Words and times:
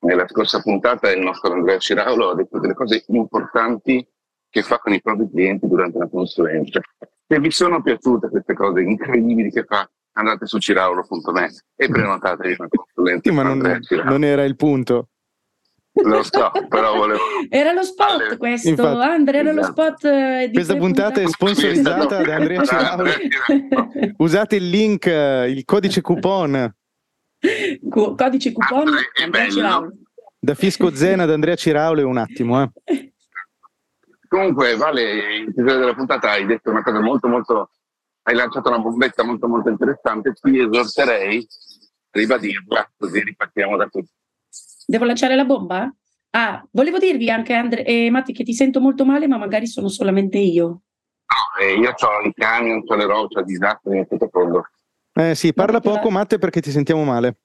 nella 0.00 0.26
scorsa 0.28 0.60
puntata 0.60 1.10
il 1.12 1.20
nostro 1.20 1.52
Andrea 1.52 1.78
Ciraulo 1.78 2.30
ha 2.30 2.34
detto 2.34 2.58
delle 2.58 2.74
cose 2.74 3.04
importanti 3.08 4.06
che 4.48 4.62
fa 4.62 4.78
con 4.78 4.92
i 4.92 5.00
propri 5.00 5.28
clienti 5.30 5.68
durante 5.68 5.98
la 5.98 6.08
consulenza. 6.08 6.80
Se 7.26 7.38
vi 7.38 7.50
sono 7.50 7.82
piaciute 7.82 8.28
queste 8.28 8.54
cose 8.54 8.80
incredibili 8.80 9.50
che 9.50 9.64
fa, 9.64 9.88
andate 10.12 10.46
su 10.46 10.58
ciraulo.net 10.58 11.64
e 11.76 11.88
prenotatevi 11.88 12.56
una 12.58 12.68
consulenza. 12.68 13.30
Sì, 13.30 13.34
ma 13.34 13.42
non, 13.42 13.80
non 14.04 14.24
era 14.24 14.44
il 14.44 14.56
punto. 14.56 15.08
Lo 15.92 16.22
so, 16.22 16.50
però 16.68 16.96
volevo. 16.96 17.18
Era 17.50 17.72
lo 17.72 17.82
spot 17.82 18.10
Ale. 18.10 18.36
questo, 18.36 18.68
Infatti, 18.68 19.02
Andrea, 19.02 19.40
era 19.40 19.52
lo 19.52 19.60
esatto. 19.60 19.82
spot. 19.82 20.04
Eh, 20.04 20.46
di 20.46 20.52
Questa 20.54 20.76
puntata 20.76 21.20
è 21.20 21.26
sponsorizzata 21.26 22.22
da 22.22 22.34
Andrea 22.36 22.62
Ciraulo. 22.62 23.10
Usate 24.18 24.56
il 24.56 24.68
link, 24.68 25.06
eh, 25.06 25.50
il 25.50 25.64
codice 25.64 26.00
coupon. 26.00 26.72
Codice 28.16 28.52
coupon 28.52 28.94
Andrea 29.22 29.48
Ciraulo. 29.48 29.92
Da 30.38 30.54
Fisco 30.54 30.94
Zena 30.94 31.24
ad 31.24 31.30
Andrea 31.30 31.54
Ciraulo 31.54 32.06
un 32.06 32.16
attimo. 32.16 32.72
Eh. 32.84 33.12
Comunque, 34.28 34.76
Vale, 34.76 35.38
in 35.38 35.52
chiusura 35.52 35.76
della 35.76 35.94
puntata 35.94 36.30
hai 36.30 36.46
detto 36.46 36.70
una 36.70 36.82
cosa 36.82 37.00
molto, 37.00 37.28
molto. 37.28 37.70
Hai 38.22 38.34
lanciato 38.34 38.68
una 38.68 38.78
bombetta 38.78 39.24
molto, 39.24 39.48
molto 39.48 39.70
interessante. 39.70 40.32
Ti 40.32 40.58
esorterei 40.58 41.38
a 41.38 41.44
ribadirla, 42.10 42.92
così 42.96 43.22
ripartiamo 43.22 43.76
da 43.76 43.88
qui. 43.88 44.06
Devo 44.86 45.04
lanciare 45.04 45.34
la 45.34 45.44
bomba? 45.44 45.92
Ah, 46.30 46.64
volevo 46.70 46.98
dirvi 46.98 47.28
anche, 47.28 47.54
Andre- 47.54 47.84
eh, 47.84 48.08
Matti, 48.10 48.32
che 48.32 48.44
ti 48.44 48.54
sento 48.54 48.80
molto 48.80 49.04
male, 49.04 49.26
ma 49.26 49.36
magari 49.36 49.66
sono 49.66 49.88
solamente 49.88 50.38
io. 50.38 50.66
No, 50.66 51.64
eh, 51.64 51.74
io 51.74 51.90
ho 51.90 52.26
i 52.26 52.32
cani, 52.32 52.82
ho 52.84 52.94
le 52.94 53.06
rocce, 53.06 53.40
ho 53.40 53.42
disastri 53.42 53.98
in 53.98 54.06
tutto 54.06 54.28
fondo. 54.30 54.64
Eh 55.20 55.34
sì, 55.34 55.52
parla 55.52 55.80
poco, 55.80 56.08
la... 56.08 56.14
Matte, 56.14 56.38
perché 56.38 56.60
ti 56.60 56.70
sentiamo 56.70 57.04
male. 57.04 57.38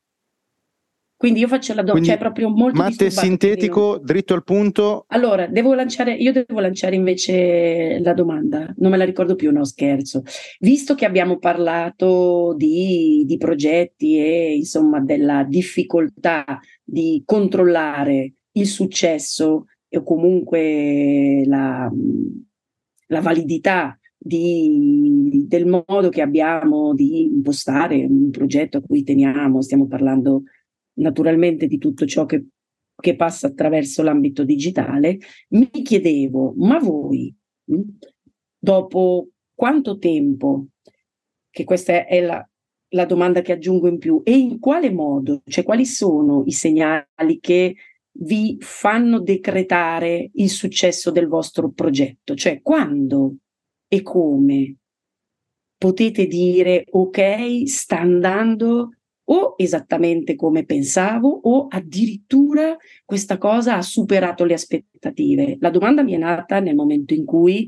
Quindi 1.18 1.40
io 1.40 1.48
faccio 1.48 1.74
la 1.74 1.82
domanda, 1.82 2.08
cioè 2.08 2.18
proprio 2.18 2.50
molto 2.50 2.78
Matte 2.78 3.10
sintetico, 3.10 4.00
dritto 4.04 4.34
al 4.34 4.44
punto. 4.44 5.06
Allora, 5.08 5.48
devo 5.48 5.74
lanciare, 5.74 6.14
io 6.14 6.34
devo 6.34 6.60
lanciare 6.60 6.96
invece 6.96 8.00
la 8.00 8.14
domanda, 8.14 8.72
non 8.78 8.92
me 8.92 8.98
la 8.98 9.06
ricordo 9.06 9.36
più, 9.36 9.50
no 9.52 9.64
scherzo. 9.64 10.24
Visto 10.60 10.94
che 10.94 11.06
abbiamo 11.06 11.38
parlato 11.38 12.54
di, 12.58 13.24
di 13.26 13.38
progetti 13.38 14.20
e 14.20 14.56
insomma 14.56 15.00
della 15.00 15.44
difficoltà 15.44 16.44
di 16.84 17.24
controllare 17.26 18.34
il 18.52 18.68
successo 18.68 19.68
o 19.90 20.04
comunque 20.04 21.44
la, 21.46 21.90
la 23.08 23.22
validità 23.22 23.98
di, 24.28 25.46
del 25.48 25.68
modo 25.68 26.10
che 26.10 26.24
abbiamo 26.24 26.96
di 26.96 27.26
impostare 27.26 28.04
un 28.04 28.32
progetto 28.32 28.78
a 28.78 28.82
cui 28.82 29.04
teniamo, 29.04 29.62
stiamo 29.62 29.86
parlando 29.86 30.46
naturalmente 30.94 31.68
di 31.68 31.78
tutto 31.78 32.08
ciò 32.08 32.26
che, 32.26 32.46
che 33.00 33.16
passa 33.16 33.46
attraverso 33.46 34.02
l'ambito 34.02 34.44
digitale, 34.44 35.20
mi 35.50 35.70
chiedevo, 35.70 36.56
ma 36.58 36.80
voi, 36.80 37.32
hm, 37.66 37.82
dopo 38.58 39.30
quanto 39.54 40.00
tempo, 40.00 40.70
che 41.52 41.64
questa 41.64 42.08
è 42.08 42.20
la, 42.20 42.50
la 42.94 43.06
domanda 43.06 43.42
che 43.42 43.52
aggiungo 43.52 43.88
in 43.88 44.00
più, 44.00 44.22
e 44.24 44.36
in 44.36 44.58
quale 44.58 44.90
modo, 44.90 45.44
cioè 45.46 45.64
quali 45.64 45.86
sono 45.86 46.42
i 46.48 46.52
segnali 46.52 47.40
che 47.40 47.76
vi 48.18 48.58
fanno 48.60 49.20
decretare 49.20 50.32
il 50.34 50.50
successo 50.50 51.12
del 51.12 51.28
vostro 51.28 51.70
progetto? 51.70 52.34
Cioè 52.34 52.62
quando 52.64 53.36
e 53.96 54.02
come 54.02 54.76
potete 55.78 56.28
dire 56.28 56.86
ok, 56.90 57.68
sta 57.68 58.00
andando 58.00 58.90
o 59.28 59.56
esattamente 59.58 60.36
come 60.36 60.66
pensavo 60.66 61.30
o 61.30 61.68
addirittura 61.70 62.78
questa 63.04 63.38
cosa 63.38 63.76
ha 63.76 63.82
superato 63.82 64.46
le 64.46 64.54
aspettative. 64.54 65.58
La 65.60 65.70
domanda 65.70 66.04
mi 66.04 66.14
è 66.14 66.18
nata 66.18 66.60
nel 66.60 66.76
momento 66.76 67.14
in 67.14 67.26
cui 67.26 67.68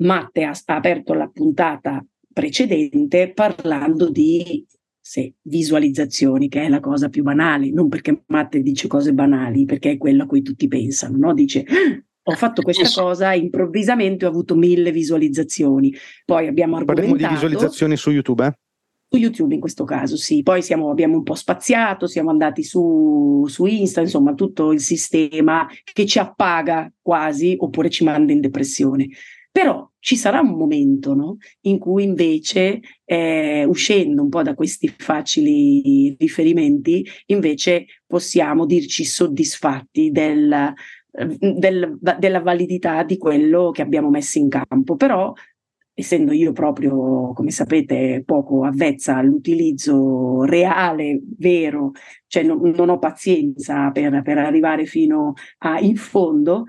Matte 0.00 0.44
ha, 0.44 0.50
ha 0.64 0.74
aperto 0.74 1.14
la 1.14 1.28
puntata 1.28 2.04
precedente 2.32 3.32
parlando 3.32 4.10
di 4.10 4.64
se, 5.00 5.34
visualizzazioni, 5.42 6.48
che 6.48 6.62
è 6.62 6.68
la 6.68 6.80
cosa 6.80 7.08
più 7.08 7.22
banale, 7.22 7.70
non 7.70 7.88
perché 7.88 8.24
Matte 8.26 8.60
dice 8.60 8.88
cose 8.88 9.14
banali, 9.14 9.64
perché 9.64 9.92
è 9.92 9.96
quello 9.96 10.24
a 10.24 10.26
cui 10.26 10.42
tutti 10.42 10.68
pensano, 10.68 11.16
no? 11.16 11.34
Dice 11.34 11.64
ah, 11.66 12.04
ho 12.30 12.36
fatto 12.36 12.62
questa 12.62 12.88
cosa, 13.00 13.32
improvvisamente 13.32 14.26
ho 14.26 14.28
avuto 14.28 14.54
mille 14.54 14.92
visualizzazioni. 14.92 15.94
Poi 16.24 16.46
abbiamo 16.46 16.76
argomentato... 16.76 17.10
Parliamo 17.10 17.34
di 17.34 17.34
visualizzazioni 17.34 17.96
su 17.96 18.10
YouTube, 18.10 18.46
eh? 18.46 18.52
Su 19.10 19.18
YouTube 19.18 19.54
in 19.54 19.60
questo 19.60 19.84
caso, 19.84 20.18
sì. 20.18 20.42
Poi 20.42 20.60
siamo, 20.60 20.90
abbiamo 20.90 21.16
un 21.16 21.22
po' 21.22 21.34
spaziato, 21.34 22.06
siamo 22.06 22.28
andati 22.28 22.62
su, 22.62 23.46
su 23.48 23.64
Insta, 23.64 24.02
insomma, 24.02 24.34
tutto 24.34 24.72
il 24.72 24.80
sistema 24.80 25.66
che 25.82 26.04
ci 26.04 26.18
appaga 26.18 26.92
quasi 27.00 27.54
oppure 27.58 27.88
ci 27.88 28.04
manda 28.04 28.32
in 28.32 28.40
depressione. 28.40 29.08
Però 29.50 29.90
ci 29.98 30.16
sarà 30.16 30.40
un 30.40 30.56
momento 30.56 31.14
no? 31.14 31.38
in 31.62 31.78
cui 31.78 32.04
invece, 32.04 32.80
eh, 33.04 33.64
uscendo 33.64 34.22
un 34.22 34.28
po' 34.28 34.42
da 34.42 34.54
questi 34.54 34.92
facili 34.94 36.14
riferimenti, 36.18 37.04
invece 37.26 37.86
possiamo 38.06 38.66
dirci 38.66 39.04
soddisfatti 39.04 40.10
del, 40.10 40.74
del, 41.38 41.98
della 41.98 42.40
validità 42.40 43.02
di 43.02 43.16
quello 43.16 43.70
che 43.70 43.82
abbiamo 43.82 44.10
messo 44.10 44.38
in 44.38 44.48
campo. 44.48 44.96
Però 44.96 45.32
essendo 45.98 46.32
io 46.32 46.52
proprio, 46.52 47.32
come 47.32 47.50
sapete, 47.50 48.22
poco 48.24 48.64
avvezza 48.64 49.16
all'utilizzo 49.16 50.44
reale, 50.44 51.20
vero, 51.36 51.90
cioè 52.28 52.44
non, 52.44 52.70
non 52.70 52.88
ho 52.88 52.98
pazienza 53.00 53.90
per, 53.90 54.22
per, 54.22 54.38
arrivare 54.38 54.86
fino 54.86 55.32
a 55.58 55.80
in 55.80 55.96
fondo 55.96 56.66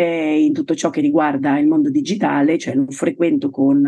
eh, 0.00 0.44
in 0.44 0.52
tutto 0.52 0.76
ciò 0.76 0.90
che 0.90 1.00
riguarda 1.00 1.58
il 1.58 1.66
mondo 1.66 1.90
digitale, 1.90 2.56
cioè 2.56 2.76
lo 2.76 2.88
frequento 2.88 3.50
con, 3.50 3.80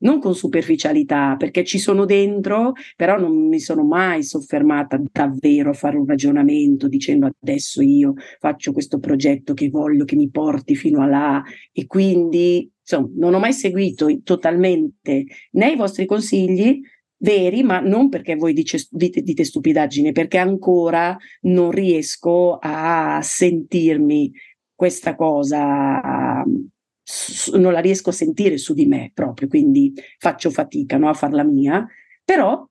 non 0.00 0.18
con 0.20 0.34
superficialità, 0.34 1.34
perché 1.38 1.64
ci 1.64 1.78
sono 1.78 2.04
dentro, 2.04 2.74
però 2.94 3.18
non 3.18 3.48
mi 3.48 3.58
sono 3.58 3.84
mai 3.84 4.22
soffermata 4.22 5.00
davvero 5.10 5.70
a 5.70 5.72
fare 5.72 5.96
un 5.96 6.04
ragionamento 6.04 6.88
dicendo 6.88 7.30
adesso 7.40 7.80
io 7.80 8.12
faccio 8.38 8.72
questo 8.72 8.98
progetto 8.98 9.54
che 9.54 9.70
voglio 9.70 10.04
che 10.04 10.14
mi 10.14 10.28
porti 10.28 10.76
fino 10.76 11.00
a 11.00 11.06
là. 11.06 11.42
E 11.72 11.86
quindi 11.86 12.70
insomma, 12.78 13.08
non 13.14 13.32
ho 13.32 13.38
mai 13.38 13.54
seguito 13.54 14.14
totalmente 14.22 15.24
né 15.52 15.72
i 15.72 15.76
vostri 15.76 16.04
consigli 16.04 16.82
veri, 17.16 17.62
ma 17.62 17.80
non 17.80 18.10
perché 18.10 18.36
voi 18.36 18.52
dice, 18.52 18.86
dite, 18.90 19.22
dite 19.22 19.44
stupidaggini, 19.44 20.12
perché 20.12 20.36
ancora 20.36 21.16
non 21.44 21.70
riesco 21.70 22.58
a 22.60 23.20
sentirmi 23.22 24.30
questa 24.78 25.16
cosa, 25.16 26.44
non 26.44 27.72
la 27.72 27.80
riesco 27.80 28.10
a 28.10 28.12
sentire 28.12 28.58
su 28.58 28.74
di 28.74 28.86
me 28.86 29.10
proprio, 29.12 29.48
quindi 29.48 29.92
faccio 30.18 30.50
fatica 30.50 30.96
no, 30.98 31.08
a 31.08 31.14
farla 31.14 31.42
mia, 31.42 31.84
però 32.24 32.64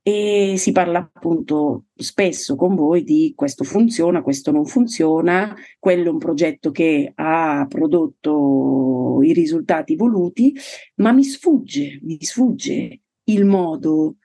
e 0.00 0.54
si 0.58 0.70
parla 0.70 1.00
appunto 1.12 1.86
spesso 1.96 2.54
con 2.54 2.76
voi 2.76 3.02
di 3.02 3.32
questo 3.34 3.64
funziona, 3.64 4.22
questo 4.22 4.52
non 4.52 4.64
funziona, 4.64 5.56
quello 5.80 6.04
è 6.04 6.12
un 6.12 6.18
progetto 6.18 6.70
che 6.70 7.10
ha 7.16 7.66
prodotto 7.68 9.18
i 9.22 9.32
risultati 9.32 9.96
voluti, 9.96 10.54
ma 10.96 11.10
mi 11.10 11.24
sfugge, 11.24 11.98
mi 12.04 12.16
sfugge 12.20 13.00
il 13.24 13.44
modo 13.44 14.18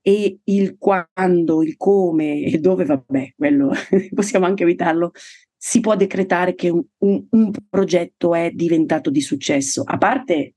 e 0.00 0.38
il 0.44 0.76
quando, 0.78 1.62
il 1.64 1.76
come 1.76 2.44
e 2.44 2.58
dove, 2.58 2.84
vabbè, 2.84 3.34
quello 3.36 3.72
possiamo 4.14 4.46
anche 4.46 4.62
evitarlo, 4.62 5.10
si 5.58 5.80
può 5.80 5.96
decretare 5.96 6.54
che 6.54 6.70
un, 6.70 6.82
un, 6.98 7.26
un 7.30 7.50
progetto 7.68 8.34
è 8.34 8.50
diventato 8.52 9.10
di 9.10 9.20
successo, 9.20 9.82
a 9.84 9.98
parte 9.98 10.54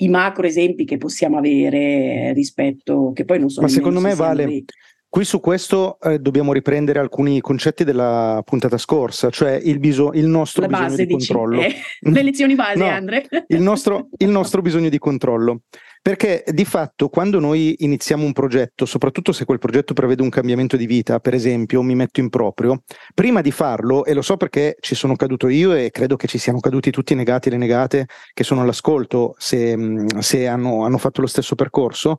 i 0.00 0.08
macro 0.08 0.46
esempi 0.46 0.84
che 0.84 0.98
possiamo 0.98 1.38
avere 1.38 2.32
rispetto, 2.34 3.12
che 3.14 3.24
poi 3.24 3.40
non 3.40 3.48
sono... 3.48 3.66
Ma 3.66 3.72
secondo 3.72 4.00
me 4.00 4.14
vale... 4.14 4.64
Qui 5.10 5.24
su 5.24 5.40
questo 5.40 5.98
eh, 6.02 6.18
dobbiamo 6.18 6.52
riprendere 6.52 6.98
alcuni 6.98 7.40
concetti 7.40 7.82
della 7.82 8.42
puntata 8.44 8.76
scorsa, 8.76 9.30
cioè 9.30 9.52
il, 9.52 9.78
biso- 9.78 10.12
il 10.12 10.26
nostro 10.26 10.60
La 10.60 10.68
bisogno 10.68 10.88
base, 10.88 11.06
di 11.06 11.14
dici, 11.14 11.32
controllo. 11.32 11.60
Eh, 11.62 11.74
le 12.12 12.22
lezioni 12.22 12.54
base, 12.54 12.78
no, 12.78 12.88
Andre. 12.88 13.26
il, 13.46 13.62
nostro, 13.62 14.10
il 14.18 14.28
nostro 14.28 14.60
bisogno 14.60 14.90
di 14.90 14.98
controllo. 14.98 15.62
Perché 16.00 16.44
di 16.46 16.64
fatto 16.64 17.08
quando 17.08 17.38
noi 17.40 17.74
iniziamo 17.78 18.24
un 18.24 18.32
progetto, 18.32 18.86
soprattutto 18.86 19.32
se 19.32 19.44
quel 19.44 19.58
progetto 19.58 19.94
prevede 19.94 20.22
un 20.22 20.28
cambiamento 20.28 20.76
di 20.76 20.86
vita, 20.86 21.20
per 21.20 21.34
esempio, 21.34 21.82
mi 21.82 21.94
metto 21.94 22.20
in 22.20 22.28
proprio, 22.28 22.82
prima 23.14 23.40
di 23.40 23.50
farlo, 23.50 24.04
e 24.04 24.14
lo 24.14 24.22
so 24.22 24.36
perché 24.36 24.76
ci 24.80 24.94
sono 24.94 25.16
caduto 25.16 25.48
io 25.48 25.74
e 25.74 25.90
credo 25.90 26.16
che 26.16 26.26
ci 26.26 26.38
siano 26.38 26.60
caduti 26.60 26.90
tutti 26.90 27.12
i 27.12 27.16
negati 27.16 27.48
e 27.48 27.50
le 27.52 27.58
negate 27.58 28.06
che 28.32 28.44
sono 28.44 28.62
all'ascolto 28.62 29.34
se, 29.38 29.76
se 30.20 30.46
hanno, 30.46 30.84
hanno 30.84 30.98
fatto 30.98 31.20
lo 31.20 31.26
stesso 31.26 31.54
percorso, 31.54 32.18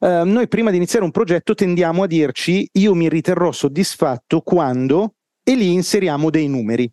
Uh, 0.00 0.24
noi 0.24 0.48
prima 0.48 0.70
di 0.70 0.78
iniziare 0.78 1.04
un 1.04 1.10
progetto 1.10 1.52
tendiamo 1.52 2.04
a 2.04 2.06
dirci 2.06 2.66
io 2.72 2.94
mi 2.94 3.06
riterrò 3.10 3.52
soddisfatto 3.52 4.40
quando 4.40 5.16
e 5.42 5.54
lì 5.54 5.74
inseriamo 5.74 6.30
dei 6.30 6.48
numeri. 6.48 6.90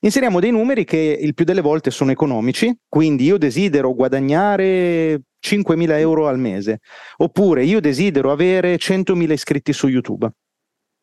Inseriamo 0.00 0.38
dei 0.38 0.52
numeri 0.52 0.84
che 0.84 1.18
il 1.20 1.34
più 1.34 1.44
delle 1.44 1.60
volte 1.60 1.90
sono 1.90 2.12
economici, 2.12 2.74
quindi 2.88 3.24
io 3.24 3.36
desidero 3.36 3.92
guadagnare 3.92 5.22
5.000 5.44 5.98
euro 5.98 6.28
al 6.28 6.38
mese, 6.38 6.80
oppure 7.18 7.64
io 7.64 7.80
desidero 7.80 8.30
avere 8.32 8.76
100.000 8.76 9.30
iscritti 9.32 9.72
su 9.72 9.88
YouTube. 9.88 10.30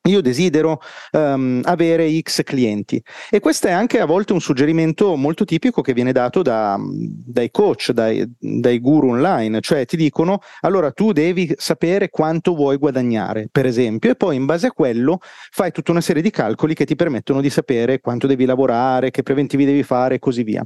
io 0.06 0.22
desidero 0.22 0.80
um, 1.12 1.62
avere 1.64 2.20
X 2.20 2.44
clienti. 2.44 3.02
E 3.30 3.40
questo 3.40 3.68
è 3.68 3.72
anche 3.72 4.00
a 4.00 4.06
volte 4.06 4.34
un 4.34 4.42
suggerimento 4.42 5.16
molto 5.16 5.46
tipico 5.46 5.82
che 5.82 5.94
viene 5.94 6.12
dato 6.12 6.42
da, 6.42 6.78
dai 6.80 7.50
coach, 7.52 7.92
dai, 7.92 8.24
dai, 8.38 8.80
guru 8.80 9.10
online, 9.10 9.62
cioè 9.62 9.86
ti 9.86 9.98
dicono 9.98 10.40
allora 10.62 10.92
tu 10.92 11.12
devi 11.12 11.52
sapere 11.58 12.10
quanto 12.10 12.54
vuoi 12.54 12.78
guadagnare, 12.78 13.48
per 13.52 13.66
esempio, 13.66 14.12
e 14.12 14.16
poi 14.16 14.36
in 14.36 14.46
base 14.46 14.68
a 14.68 14.72
quello 14.72 15.20
fai 15.52 15.72
tutta 15.72 15.92
una 15.92 16.02
serie 16.02 16.22
di 16.22 16.30
calcoli 16.30 16.74
che 16.74 16.86
ti 16.86 16.96
permettono 16.96 17.42
di 17.42 17.50
sapere 17.50 18.00
quanto 18.00 18.28
devi 18.28 18.46
lavorare, 18.46 19.12
che 19.12 19.24
preventivi 19.24 19.66
devi 19.66 19.84
fare 19.84 20.16
e 20.16 20.20
così 20.20 20.44
via. 20.44 20.64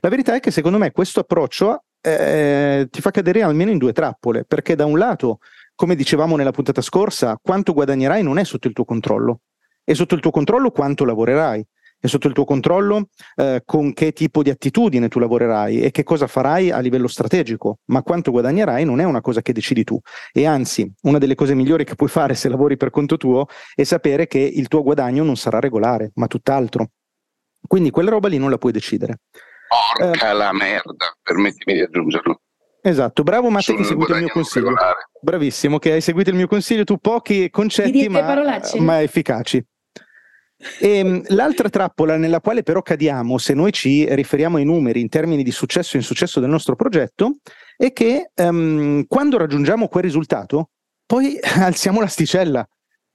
La 0.00 0.08
verità 0.08 0.34
è 0.34 0.40
che 0.40 0.50
secondo 0.50 0.78
me 0.78 0.92
questo 0.92 1.20
approccio 1.20 1.82
eh, 2.00 2.86
ti 2.90 3.00
fa 3.00 3.10
cadere 3.10 3.42
almeno 3.42 3.70
in 3.70 3.78
due 3.78 3.92
trappole, 3.92 4.44
perché 4.44 4.74
da 4.74 4.84
un 4.84 4.98
lato 4.98 5.38
come 5.78 5.94
dicevamo 5.94 6.34
nella 6.34 6.50
puntata 6.50 6.80
scorsa, 6.80 7.38
quanto 7.40 7.72
guadagnerai 7.72 8.20
non 8.20 8.38
è 8.38 8.44
sotto 8.44 8.66
il 8.66 8.74
tuo 8.74 8.84
controllo. 8.84 9.42
È 9.84 9.92
sotto 9.92 10.16
il 10.16 10.20
tuo 10.20 10.32
controllo 10.32 10.72
quanto 10.72 11.04
lavorerai, 11.04 11.64
è 12.00 12.06
sotto 12.08 12.26
il 12.26 12.34
tuo 12.34 12.44
controllo 12.44 13.10
eh, 13.36 13.62
con 13.64 13.92
che 13.92 14.12
tipo 14.12 14.42
di 14.42 14.50
attitudine 14.50 15.06
tu 15.06 15.20
lavorerai 15.20 15.80
e 15.80 15.92
che 15.92 16.02
cosa 16.02 16.26
farai 16.26 16.72
a 16.72 16.80
livello 16.80 17.06
strategico, 17.06 17.78
ma 17.86 18.02
quanto 18.02 18.32
guadagnerai 18.32 18.84
non 18.84 18.98
è 18.98 19.04
una 19.04 19.20
cosa 19.20 19.40
che 19.40 19.52
decidi 19.52 19.84
tu. 19.84 19.96
E 20.32 20.46
anzi, 20.46 20.92
una 21.02 21.18
delle 21.18 21.36
cose 21.36 21.54
migliori 21.54 21.84
che 21.84 21.94
puoi 21.94 22.08
fare 22.08 22.34
se 22.34 22.48
lavori 22.48 22.76
per 22.76 22.90
conto 22.90 23.16
tuo 23.16 23.46
è 23.72 23.84
sapere 23.84 24.26
che 24.26 24.40
il 24.40 24.66
tuo 24.66 24.82
guadagno 24.82 25.22
non 25.22 25.36
sarà 25.36 25.60
regolare, 25.60 26.10
ma 26.14 26.26
tutt'altro. 26.26 26.90
Quindi 27.64 27.90
quella 27.90 28.10
roba 28.10 28.26
lì 28.26 28.38
non 28.38 28.50
la 28.50 28.58
puoi 28.58 28.72
decidere. 28.72 29.20
Porca 29.68 30.30
eh, 30.30 30.32
la 30.32 30.52
merda, 30.52 31.14
permettimi 31.22 31.74
di 31.74 31.82
aggiungerlo. 31.82 32.40
Esatto, 32.80 33.22
bravo 33.22 33.50
Matte 33.50 33.74
che 33.74 33.80
hai 33.80 33.84
seguito 33.84 34.14
il 34.14 34.20
mio 34.20 34.28
consiglio. 34.28 34.68
Regolare. 34.68 35.08
Bravissimo, 35.20 35.78
che 35.78 35.92
hai 35.92 36.00
seguito 36.00 36.30
il 36.30 36.36
mio 36.36 36.46
consiglio, 36.46 36.84
tu 36.84 36.96
pochi 36.98 37.50
concetti 37.50 38.08
ma, 38.08 38.60
ma, 38.78 39.02
efficaci. 39.02 39.62
E, 40.80 40.98
ehm, 40.98 41.22
l'altra 41.34 41.68
trappola 41.68 42.16
nella 42.16 42.40
quale 42.40 42.62
però 42.62 42.80
cadiamo, 42.80 43.36
se 43.36 43.52
noi 43.52 43.72
ci 43.72 44.06
riferiamo 44.14 44.56
ai 44.56 44.64
numeri 44.64 45.00
in 45.00 45.08
termini 45.08 45.42
di 45.42 45.50
successo 45.50 45.96
e 45.96 46.00
insuccesso 46.00 46.40
del 46.40 46.48
nostro 46.48 46.76
progetto, 46.76 47.36
è 47.76 47.92
che 47.92 48.30
um, 48.36 49.04
quando 49.06 49.36
raggiungiamo 49.36 49.88
quel 49.88 50.04
risultato, 50.04 50.70
poi 51.04 51.38
alziamo 51.58 52.00
l'asticella. 52.00 52.66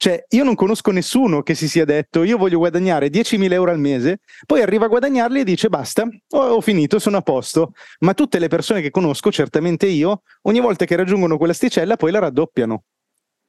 Cioè, 0.04 0.26
io 0.32 0.44
non 0.44 0.56
conosco 0.56 0.92
nessuno 0.92 1.44
che 1.44 1.56
si 1.56 1.70
sia 1.70 1.86
detto 1.86 2.24
io 2.24 2.36
voglio 2.36 2.58
guadagnare 2.58 3.08
10.000 3.08 3.54
euro 3.54 3.72
al 3.72 3.80
mese, 3.80 4.20
poi 4.46 4.62
arriva 4.62 4.84
a 4.84 4.88
guadagnarli 4.90 5.40
e 5.40 5.44
dice 5.46 5.70
basta, 5.70 6.06
ho, 6.32 6.38
ho, 6.38 6.60
finito, 6.60 7.00
sono 7.00 7.16
a 7.16 7.22
posto. 7.22 7.72
Ma 8.00 8.14
tutte 8.14 8.38
le 8.38 8.50
persone 8.50 8.82
che 8.82 8.90
conosco, 8.90 9.32
certamente 9.32 9.86
io, 9.86 10.24
ogni 10.42 10.60
volta 10.60 10.84
che 10.84 10.98
raggiungono 10.98 11.38
quella 11.38 11.54
sticella 11.54 11.96
poi 11.96 12.12
la 12.12 12.20
raddoppiano. 12.20 12.84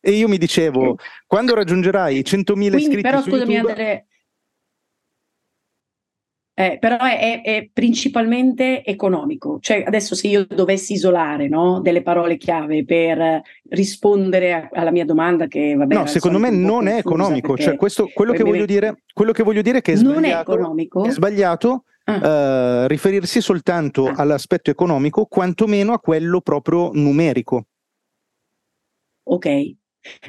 E 0.00 0.12
io 0.12 0.28
mi 0.28 0.38
dicevo, 0.38 0.96
quando 1.26 1.54
raggiungerai 1.54 2.20
100.000 2.20 2.52
Quindi, 2.52 2.76
iscritti 2.76 3.00
però, 3.00 3.20
scusami, 3.20 3.52
YouTube... 3.52 3.70
Andre, 3.72 4.06
eh, 6.56 6.78
però 6.80 6.98
è, 6.98 7.18
è, 7.18 7.42
è, 7.42 7.68
principalmente 7.72 8.84
economico. 8.84 9.58
Cioè, 9.60 9.82
adesso 9.84 10.14
se 10.14 10.28
io 10.28 10.46
dovessi 10.46 10.92
isolare 10.92 11.48
no, 11.48 11.80
delle 11.80 12.02
parole 12.02 12.36
chiave 12.36 12.84
per 12.84 13.42
rispondere 13.70 14.52
a, 14.52 14.68
alla 14.72 14.92
mia 14.92 15.04
domanda, 15.04 15.48
che 15.48 15.74
vabbè. 15.74 15.92
No, 15.92 16.06
secondo 16.06 16.38
me 16.38 16.50
non 16.50 16.86
è 16.86 16.98
economico. 16.98 17.56
Cioè, 17.56 17.74
questo, 17.74 18.08
quello, 18.14 18.32
che 18.32 18.44
voglio 18.44 18.66
dire, 18.66 19.02
quello 19.12 19.32
che 19.32 19.42
voglio 19.42 19.62
dire 19.62 19.78
è 19.78 19.82
che 19.82 19.94
è 19.94 19.96
sbagliato. 19.96 20.20
Non 20.20 20.30
è 20.30 20.40
economico. 20.40 21.04
È 21.04 21.10
sbagliato 21.10 21.84
ah. 22.04 22.82
uh, 22.84 22.86
riferirsi 22.86 23.40
soltanto 23.40 24.06
ah. 24.06 24.14
all'aspetto 24.14 24.70
economico, 24.70 25.26
quantomeno 25.26 25.92
a 25.92 25.98
quello 25.98 26.40
proprio 26.40 26.90
numerico. 26.92 27.66
Ok, 29.24 29.74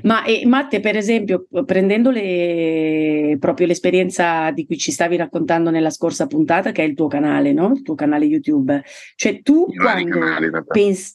ma 0.04 0.24
e, 0.24 0.46
Matte, 0.46 0.80
per 0.80 0.96
esempio, 0.96 1.48
prendendo 1.66 2.12
le, 2.12 3.38
proprio 3.40 3.68
l'esperienza 3.68 4.52
di 4.52 4.66
cui 4.66 4.78
ci 4.78 4.92
stavi 4.92 5.16
raccontando 5.16 5.70
nella 5.70 5.90
scorsa 5.90 6.28
puntata, 6.28 6.72
che 6.72 6.84
è 6.84 6.86
il 6.86 6.96
tuo 6.96 7.08
canale, 7.08 7.54
no? 7.54 7.74
Il 7.74 7.82
tuo 7.82 7.96
canale 7.96 8.26
YouTube, 8.26 8.82
cioè 9.16 9.42
tu 9.42 9.68
quando 9.74 10.20
pensi 10.68 11.14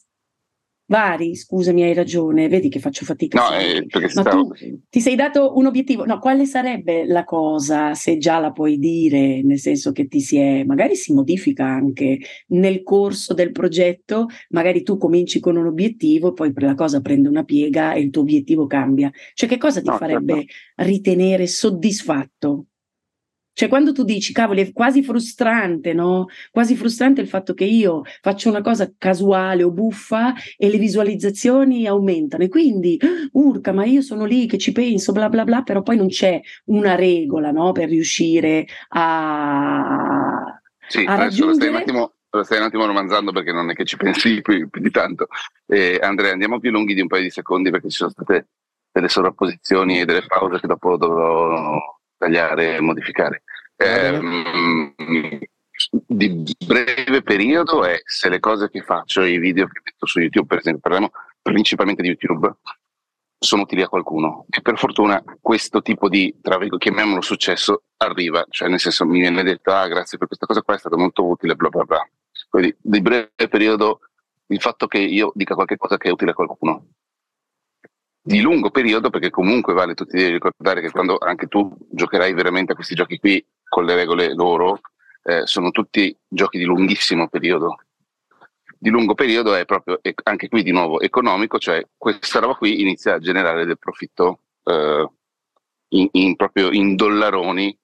vari, 0.91 1.37
scusami, 1.37 1.83
hai 1.83 1.93
ragione, 1.93 2.49
vedi 2.49 2.67
che 2.67 2.79
faccio 2.79 3.05
fatica. 3.05 3.39
No, 3.39 3.57
eh, 3.57 3.85
perché 3.87 4.11
Ma 4.13 4.23
tu 4.23 4.51
ti 4.89 4.99
sei 4.99 5.15
dato 5.15 5.53
un 5.55 5.65
obiettivo, 5.67 6.03
no, 6.03 6.19
quale 6.19 6.45
sarebbe 6.45 7.05
la 7.05 7.23
cosa, 7.23 7.93
se 7.93 8.17
già 8.17 8.39
la 8.39 8.51
puoi 8.51 8.77
dire, 8.77 9.41
nel 9.41 9.57
senso 9.57 9.93
che 9.93 10.07
ti 10.07 10.19
si 10.19 10.35
è, 10.37 10.65
magari 10.65 10.97
si 10.97 11.13
modifica 11.13 11.65
anche 11.65 12.19
nel 12.47 12.83
corso 12.83 13.33
del 13.33 13.53
progetto, 13.53 14.27
magari 14.49 14.83
tu 14.83 14.97
cominci 14.97 15.39
con 15.39 15.55
un 15.55 15.67
obiettivo, 15.67 16.33
poi 16.33 16.51
la 16.57 16.75
cosa 16.75 16.99
prende 16.99 17.29
una 17.29 17.45
piega 17.45 17.93
e 17.93 18.01
il 18.01 18.09
tuo 18.09 18.23
obiettivo 18.23 18.67
cambia. 18.67 19.09
Cioè 19.33 19.47
che 19.47 19.57
cosa 19.57 19.79
ti 19.79 19.87
no, 19.87 19.95
farebbe 19.95 20.33
certo. 20.33 20.53
ritenere 20.75 21.47
soddisfatto? 21.47 22.65
Cioè, 23.53 23.67
quando 23.67 23.91
tu 23.91 24.03
dici, 24.03 24.31
cavoli, 24.31 24.61
è 24.61 24.71
quasi 24.71 25.03
frustrante, 25.03 25.93
no? 25.93 26.27
Quasi 26.51 26.75
frustrante 26.75 27.21
il 27.21 27.27
fatto 27.27 27.53
che 27.53 27.65
io 27.65 28.03
faccio 28.21 28.49
una 28.49 28.61
cosa 28.61 28.91
casuale 28.97 29.63
o 29.63 29.71
buffa 29.71 30.33
e 30.57 30.69
le 30.69 30.77
visualizzazioni 30.77 31.85
aumentano. 31.85 32.43
E 32.43 32.49
quindi, 32.49 32.97
urca, 33.33 33.73
ma 33.73 33.85
io 33.85 34.01
sono 34.01 34.25
lì 34.25 34.47
che 34.47 34.57
ci 34.57 34.71
penso, 34.71 35.11
bla 35.11 35.29
bla 35.29 35.43
bla, 35.43 35.63
però 35.63 35.81
poi 35.81 35.97
non 35.97 36.07
c'è 36.07 36.39
una 36.65 36.95
regola, 36.95 37.51
no? 37.51 37.71
Per 37.73 37.89
riuscire 37.89 38.65
a, 38.89 40.59
sì, 40.87 41.03
a 41.05 41.15
raggiungere... 41.15 41.55
Stai 41.55 41.69
un, 41.69 41.75
attimo, 41.75 42.13
stai 42.43 42.57
un 42.57 42.63
attimo 42.63 42.85
romanzando 42.85 43.31
perché 43.31 43.51
non 43.51 43.69
è 43.69 43.73
che 43.73 43.83
ci 43.83 43.97
pensi 43.97 44.41
più, 44.41 44.69
più 44.69 44.81
di 44.81 44.91
tanto. 44.91 45.27
Eh, 45.67 45.99
Andrea, 46.01 46.31
andiamo 46.31 46.59
più 46.59 46.71
lunghi 46.71 46.93
di 46.93 47.01
un 47.01 47.07
paio 47.07 47.23
di 47.23 47.29
secondi 47.29 47.69
perché 47.69 47.89
ci 47.89 47.97
sono 47.97 48.11
state 48.11 48.47
delle 48.91 49.09
sovrapposizioni 49.09 49.99
e 49.99 50.05
delle 50.05 50.25
pause 50.25 50.59
che 50.59 50.67
dopo 50.67 50.97
dovrò 50.97 51.79
tagliare 52.21 52.75
e 52.75 52.81
modificare. 52.81 53.41
Eh, 53.75 54.19
di 55.89 56.55
breve 56.63 57.23
periodo 57.23 57.83
è 57.83 57.99
se 58.05 58.29
le 58.29 58.39
cose 58.39 58.69
che 58.69 58.81
faccio, 58.81 59.23
i 59.23 59.39
video 59.39 59.65
che 59.65 59.81
metto 59.83 60.05
su 60.05 60.19
YouTube, 60.19 60.45
per 60.45 60.59
esempio, 60.59 60.81
parliamo 60.81 61.11
principalmente 61.41 62.03
di 62.03 62.09
YouTube, 62.09 62.53
sono 63.39 63.63
utili 63.63 63.81
a 63.81 63.87
qualcuno. 63.87 64.45
E 64.49 64.61
per 64.61 64.77
fortuna 64.77 65.23
questo 65.41 65.81
tipo 65.81 66.07
di, 66.07 66.37
tra 66.41 66.59
chiamiamolo 66.77 67.21
successo, 67.21 67.85
arriva. 67.97 68.45
Cioè, 68.47 68.69
nel 68.69 68.79
senso, 68.79 69.05
mi 69.05 69.19
viene 69.19 69.41
detto, 69.41 69.71
ah, 69.71 69.87
grazie 69.87 70.19
per 70.19 70.27
questa 70.27 70.45
cosa 70.45 70.61
qua, 70.61 70.75
è 70.75 70.77
stato 70.79 70.97
molto 70.97 71.25
utile, 71.25 71.55
bla 71.55 71.69
bla 71.69 71.83
bla. 71.83 72.07
Quindi, 72.49 72.75
di 72.79 73.01
breve 73.01 73.31
periodo, 73.49 74.01
il 74.47 74.61
fatto 74.61 74.85
che 74.85 74.99
io 74.99 75.31
dica 75.33 75.55
qualche 75.55 75.77
cosa 75.77 75.97
che 75.97 76.09
è 76.09 76.11
utile 76.11 76.31
a 76.31 76.35
qualcuno 76.35 76.85
di 78.21 78.39
lungo 78.39 78.69
periodo, 78.69 79.09
perché 79.09 79.29
comunque 79.29 79.73
vale, 79.73 79.95
tu 79.95 80.05
ti 80.05 80.17
devi 80.17 80.33
ricordare 80.33 80.81
che 80.81 80.91
quando 80.91 81.17
anche 81.17 81.47
tu 81.47 81.75
giocherai 81.89 82.33
veramente 82.33 82.73
a 82.73 82.75
questi 82.75 82.93
giochi 82.93 83.17
qui 83.17 83.43
con 83.67 83.85
le 83.85 83.95
regole 83.95 84.33
loro, 84.33 84.79
eh, 85.23 85.45
sono 85.45 85.71
tutti 85.71 86.15
giochi 86.27 86.57
di 86.57 86.65
lunghissimo 86.65 87.27
periodo. 87.27 87.77
Di 88.77 88.89
lungo 88.89 89.13
periodo 89.13 89.53
è 89.53 89.65
proprio, 89.65 89.99
anche 90.23 90.49
qui 90.49 90.63
di 90.63 90.71
nuovo, 90.71 91.01
economico, 91.01 91.59
cioè 91.59 91.85
questa 91.97 92.39
roba 92.39 92.55
qui 92.55 92.81
inizia 92.81 93.15
a 93.15 93.19
generare 93.19 93.65
del 93.65 93.77
profitto 93.77 94.39
eh, 94.63 95.07
in, 95.89 96.07
in, 96.13 96.35
proprio 96.35 96.71
in 96.71 96.95
dollaroni 96.95 97.77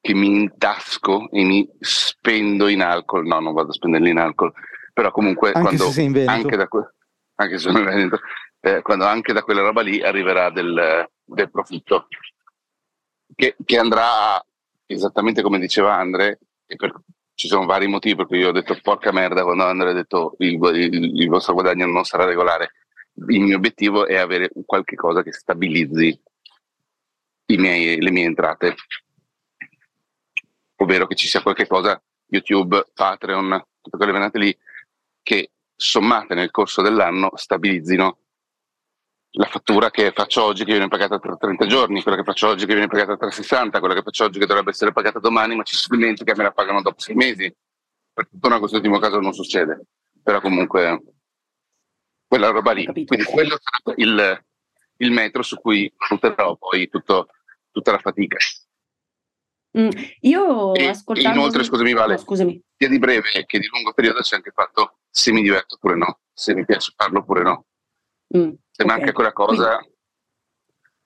che 0.00 0.14
mi 0.14 0.26
intasco 0.26 1.30
e 1.30 1.42
mi 1.44 1.66
spendo 1.80 2.68
in 2.68 2.82
alcol. 2.82 3.26
No, 3.26 3.40
non 3.40 3.54
vado 3.54 3.70
a 3.70 3.72
spenderli 3.72 4.10
in 4.10 4.18
alcol, 4.18 4.52
però 4.92 5.10
comunque 5.10 5.52
anche 5.52 5.76
quando, 5.76 5.90
se 5.90 6.24
anche 6.26 6.56
da, 6.56 6.68
anche 7.36 7.56
se 7.56 7.62
sono 7.62 7.78
in 7.78 7.84
Veneto, 7.86 8.20
eh, 8.64 8.80
quando 8.80 9.04
anche 9.04 9.34
da 9.34 9.42
quella 9.42 9.60
roba 9.60 9.82
lì 9.82 10.02
arriverà 10.02 10.48
del, 10.48 11.06
del 11.22 11.50
profitto, 11.50 12.08
che, 13.34 13.56
che, 13.62 13.78
andrà 13.78 14.42
esattamente 14.86 15.42
come 15.42 15.58
diceva 15.58 15.94
Andre, 15.94 16.38
e 16.64 16.76
per, 16.76 16.94
ci 17.34 17.46
sono 17.46 17.66
vari 17.66 17.86
motivi 17.88 18.16
per 18.16 18.26
cui 18.26 18.38
io 18.38 18.48
ho 18.48 18.52
detto 18.52 18.78
porca 18.80 19.12
merda 19.12 19.42
quando 19.42 19.64
Andre 19.64 19.90
ha 19.90 19.92
detto 19.92 20.36
il, 20.38 20.54
il, 20.74 21.20
il 21.20 21.28
vostro 21.28 21.52
guadagno 21.52 21.84
non 21.84 22.04
sarà 22.04 22.24
regolare. 22.24 22.72
Il 23.28 23.40
mio 23.42 23.58
obiettivo 23.58 24.06
è 24.06 24.16
avere 24.16 24.50
qualche 24.64 24.96
cosa 24.96 25.22
che 25.22 25.32
stabilizzi 25.32 26.18
miei, 27.58 28.00
le 28.00 28.10
mie 28.10 28.24
entrate, 28.24 28.74
ovvero 30.76 31.06
che 31.06 31.14
ci 31.14 31.28
sia 31.28 31.42
qualche 31.42 31.66
cosa, 31.66 32.02
YouTube, 32.28 32.82
Patreon, 32.94 33.62
tutte 33.82 33.96
quelle 33.98 34.12
venate 34.12 34.38
lì, 34.38 34.58
che 35.22 35.50
sommate 35.76 36.34
nel 36.34 36.50
corso 36.50 36.80
dell'anno 36.80 37.30
stabilizzino 37.34 38.18
la 39.36 39.46
fattura 39.46 39.90
che 39.90 40.12
faccio 40.12 40.44
oggi 40.44 40.64
che 40.64 40.72
viene 40.72 40.88
pagata 40.88 41.18
tra 41.18 41.36
30 41.36 41.66
giorni, 41.66 42.02
quella 42.02 42.16
che 42.16 42.24
faccio 42.24 42.48
oggi 42.48 42.66
che 42.66 42.72
viene 42.72 42.88
pagata 42.88 43.16
tra 43.16 43.30
60, 43.30 43.78
quella 43.80 43.94
che 43.94 44.02
faccio 44.02 44.24
oggi 44.24 44.38
che 44.38 44.46
dovrebbe 44.46 44.70
essere 44.70 44.92
pagata 44.92 45.18
domani, 45.18 45.56
ma 45.56 45.64
ci 45.64 45.74
sono 45.74 45.98
clienti 45.98 46.24
che 46.24 46.34
me 46.36 46.44
la 46.44 46.52
pagano 46.52 46.82
dopo 46.82 47.00
sei 47.00 47.16
mesi. 47.16 47.52
Per 48.12 48.28
fortuna 48.30 48.58
questo 48.58 48.76
ultimo 48.76 48.98
caso 48.98 49.18
non 49.18 49.32
succede, 49.32 49.86
però 50.22 50.40
comunque 50.40 51.02
quella 52.28 52.50
roba 52.50 52.72
lì. 52.72 52.84
Quindi 52.84 53.24
quello 53.24 53.58
sarà 53.60 53.96
il, 53.96 54.44
il 54.98 55.10
metro 55.10 55.42
su 55.42 55.60
cui 55.60 55.92
valuterò 55.96 56.56
poi 56.56 56.88
tutto, 56.88 57.28
tutta 57.72 57.90
la 57.90 57.98
fatica. 57.98 58.36
Mm, 59.76 59.88
io 60.20 60.74
e, 60.74 60.86
ascoltando... 60.86 61.36
inoltre, 61.36 61.64
scusami 61.64 61.92
Vale, 61.92 62.12
no, 62.12 62.18
scusami. 62.20 62.62
sia 62.76 62.88
di 62.88 62.98
breve 63.00 63.44
che 63.44 63.58
di 63.58 63.66
lungo 63.66 63.92
periodo 63.92 64.20
c'è 64.20 64.36
anche 64.36 64.50
il 64.50 64.54
fatto 64.54 64.98
se 65.10 65.32
mi 65.32 65.42
diverto 65.42 65.74
oppure 65.74 65.96
no, 65.96 66.20
se 66.32 66.54
mi 66.54 66.64
piace 66.64 66.92
farlo 66.94 67.18
oppure 67.18 67.42
no. 67.42 67.64
Mm, 68.36 68.52
se 68.76 68.82
okay. 68.82 68.96
manca 68.96 69.12
quella 69.12 69.32
cosa, 69.32 69.76
Quindi, 69.76 69.92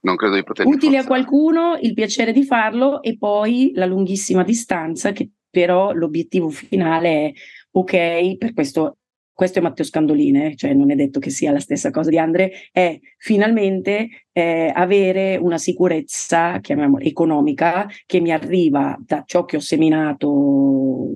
non 0.00 0.16
credo 0.16 0.34
di 0.36 0.42
poter 0.42 0.66
Utile 0.66 0.96
a 0.96 1.04
qualcuno 1.04 1.76
il 1.82 1.92
piacere 1.92 2.32
di 2.32 2.44
farlo 2.44 3.02
e 3.02 3.18
poi 3.18 3.72
la 3.74 3.84
lunghissima 3.84 4.42
distanza 4.42 5.12
che 5.12 5.30
però 5.50 5.92
l'obiettivo 5.92 6.48
finale 6.48 7.08
è 7.08 7.32
ok, 7.72 8.36
per 8.38 8.54
questo 8.54 8.96
questo 9.38 9.60
è 9.60 9.62
Matteo 9.62 9.84
Scandoline, 9.84 10.56
cioè 10.56 10.74
non 10.74 10.90
è 10.90 10.96
detto 10.96 11.20
che 11.20 11.30
sia 11.30 11.52
la 11.52 11.60
stessa 11.60 11.92
cosa 11.92 12.10
di 12.10 12.18
Andre, 12.18 12.50
è 12.72 12.98
finalmente 13.18 14.08
eh, 14.32 14.72
avere 14.74 15.36
una 15.36 15.58
sicurezza, 15.58 16.58
chiamiamola 16.58 17.04
economica, 17.04 17.86
che 18.04 18.18
mi 18.18 18.32
arriva 18.32 18.98
da 18.98 19.22
ciò 19.24 19.44
che 19.44 19.54
ho 19.54 19.60
seminato 19.60 21.12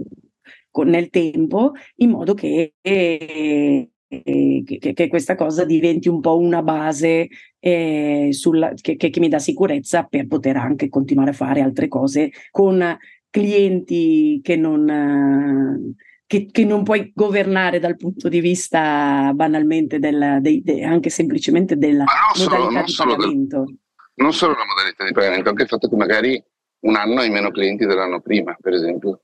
con, 0.71 0.87
nel 0.87 1.11
tempo, 1.11 1.73
in 1.97 2.11
modo 2.11 2.35
che, 2.35 2.75
eh, 2.81 3.91
che, 4.21 4.93
che, 4.93 5.09
questa 5.09 5.35
cosa 5.35 5.65
diventi 5.65 6.09
un 6.09 6.21
po' 6.21 6.39
una 6.39 6.63
base 6.63 7.29
eh, 7.59 8.29
sulla, 8.33 8.73
che, 8.75 8.97
che 8.97 9.21
mi 9.21 9.29
dà 9.29 9.39
sicurezza 9.39 10.03
per 10.05 10.27
poter 10.27 10.57
anche 10.57 10.91
continuare 10.91 11.31
a 11.31 11.35
fare 11.35 11.63
altre 11.63 11.89
cose 11.89 12.31
con 12.51 12.99
clienti 13.31 14.41
che 14.43 14.57
non 14.57 15.95
che, 16.27 16.49
che, 16.51 16.65
non 16.65 16.83
puoi 16.83 17.13
governare 17.15 17.79
dal 17.79 17.97
punto 17.97 18.29
di 18.29 18.41
vista 18.41 19.33
banalmente 19.35 19.99
del, 19.99 20.39
dei, 20.41 20.63
de, 20.63 20.83
anche 20.83 21.11
semplicemente 21.11 21.77
della 21.77 22.05
modalità 22.37 22.87
solo, 22.87 23.15
di 23.17 23.17
pagamento. 23.17 23.65
Del, 23.65 23.79
non 24.15 24.33
solo 24.33 24.55
la 24.55 24.65
modalità 24.67 25.05
di 25.05 25.13
pagamento, 25.13 25.51
anche 25.51 25.63
il 25.63 25.69
fatto 25.69 25.89
che 25.89 25.97
magari 25.97 26.43
un 26.81 26.97
anno 26.97 27.21
hai 27.21 27.31
meno 27.31 27.51
clienti 27.51 27.85
dell'anno 27.85 28.21
prima, 28.21 28.57
per 28.59 28.73
esempio. 28.73 29.21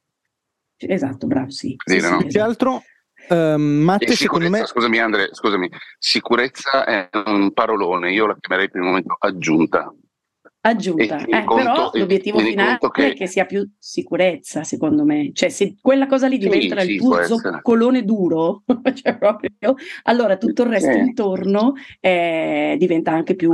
Esatto, 0.77 1.27
bravo, 1.27 1.51
sì. 1.51 1.77
Dire, 1.83 2.01
sì, 2.01 2.11
no? 2.11 2.21
sì 2.21 2.27
Che 2.27 2.41
altro? 2.41 2.83
Uh, 3.29 3.57
Matte, 3.57 4.15
secondo 4.15 4.49
me... 4.49 4.65
Scusami 4.67 4.99
Andre, 4.99 5.29
scusami, 5.33 5.69
sicurezza 5.99 6.85
è 6.85 7.09
un 7.27 7.53
parolone, 7.53 8.13
io 8.13 8.27
la 8.27 8.37
chiamerei 8.39 8.71
per 8.71 8.81
il 8.81 8.87
momento 8.87 9.17
aggiunta 9.19 9.93
aggiunta. 10.69 11.19
Eh, 11.25 11.45
conto, 11.45 11.55
però 11.55 11.91
l'obiettivo 11.95 12.39
finale 12.39 12.79
che... 12.93 13.11
è 13.11 13.15
che 13.15 13.27
sia 13.27 13.45
più 13.45 13.69
sicurezza, 13.79 14.65
secondo 14.65 15.05
me. 15.05 15.31
Cioè, 15.33 15.49
se 15.49 15.77
quella 15.81 16.07
cosa 16.07 16.27
lì 16.27 16.39
diventa 16.39 16.81
sì, 16.81 16.93
il 16.93 16.99
tuo 16.99 17.23
zoccolone 17.25 18.05
duro, 18.05 18.63
cioè 18.95 19.17
proprio, 19.17 19.51
allora 20.05 20.37
tutto 20.37 20.63
il 20.63 20.69
resto 20.69 20.93
sì. 20.93 20.99
intorno 20.99 21.75
eh, 22.01 22.77
diventa 22.79 23.13
anche 23.13 23.35
più 23.35 23.53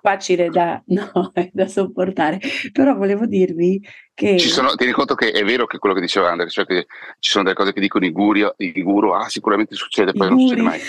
facile 0.00 0.48
da, 0.48 0.82
no, 0.88 1.32
da, 1.52 1.66
sopportare. 1.68 2.40
Però 2.72 2.94
volevo 2.94 3.26
dirvi 3.26 3.80
che... 4.14 4.38
Ci 4.38 4.48
sono, 4.48 4.74
tieni 4.74 4.92
conto 4.92 5.14
che 5.14 5.30
è 5.30 5.44
vero 5.44 5.66
che 5.66 5.78
quello 5.78 5.94
che 5.94 6.00
diceva 6.00 6.30
Andrea, 6.30 6.48
cioè 6.48 6.66
che 6.66 6.86
ci 7.18 7.30
sono 7.30 7.44
delle 7.44 7.56
cose 7.56 7.72
che 7.72 7.80
dicono 7.80 8.04
i 8.04 8.12
guru, 8.12 8.50
i 8.56 8.82
guru 8.82 9.10
ah 9.10 9.28
sicuramente 9.28 9.74
succede, 9.74 10.12
poi 10.12 10.28
non 10.28 10.36
guri. 10.36 10.48
succede 10.48 10.62
mai. 10.62 10.80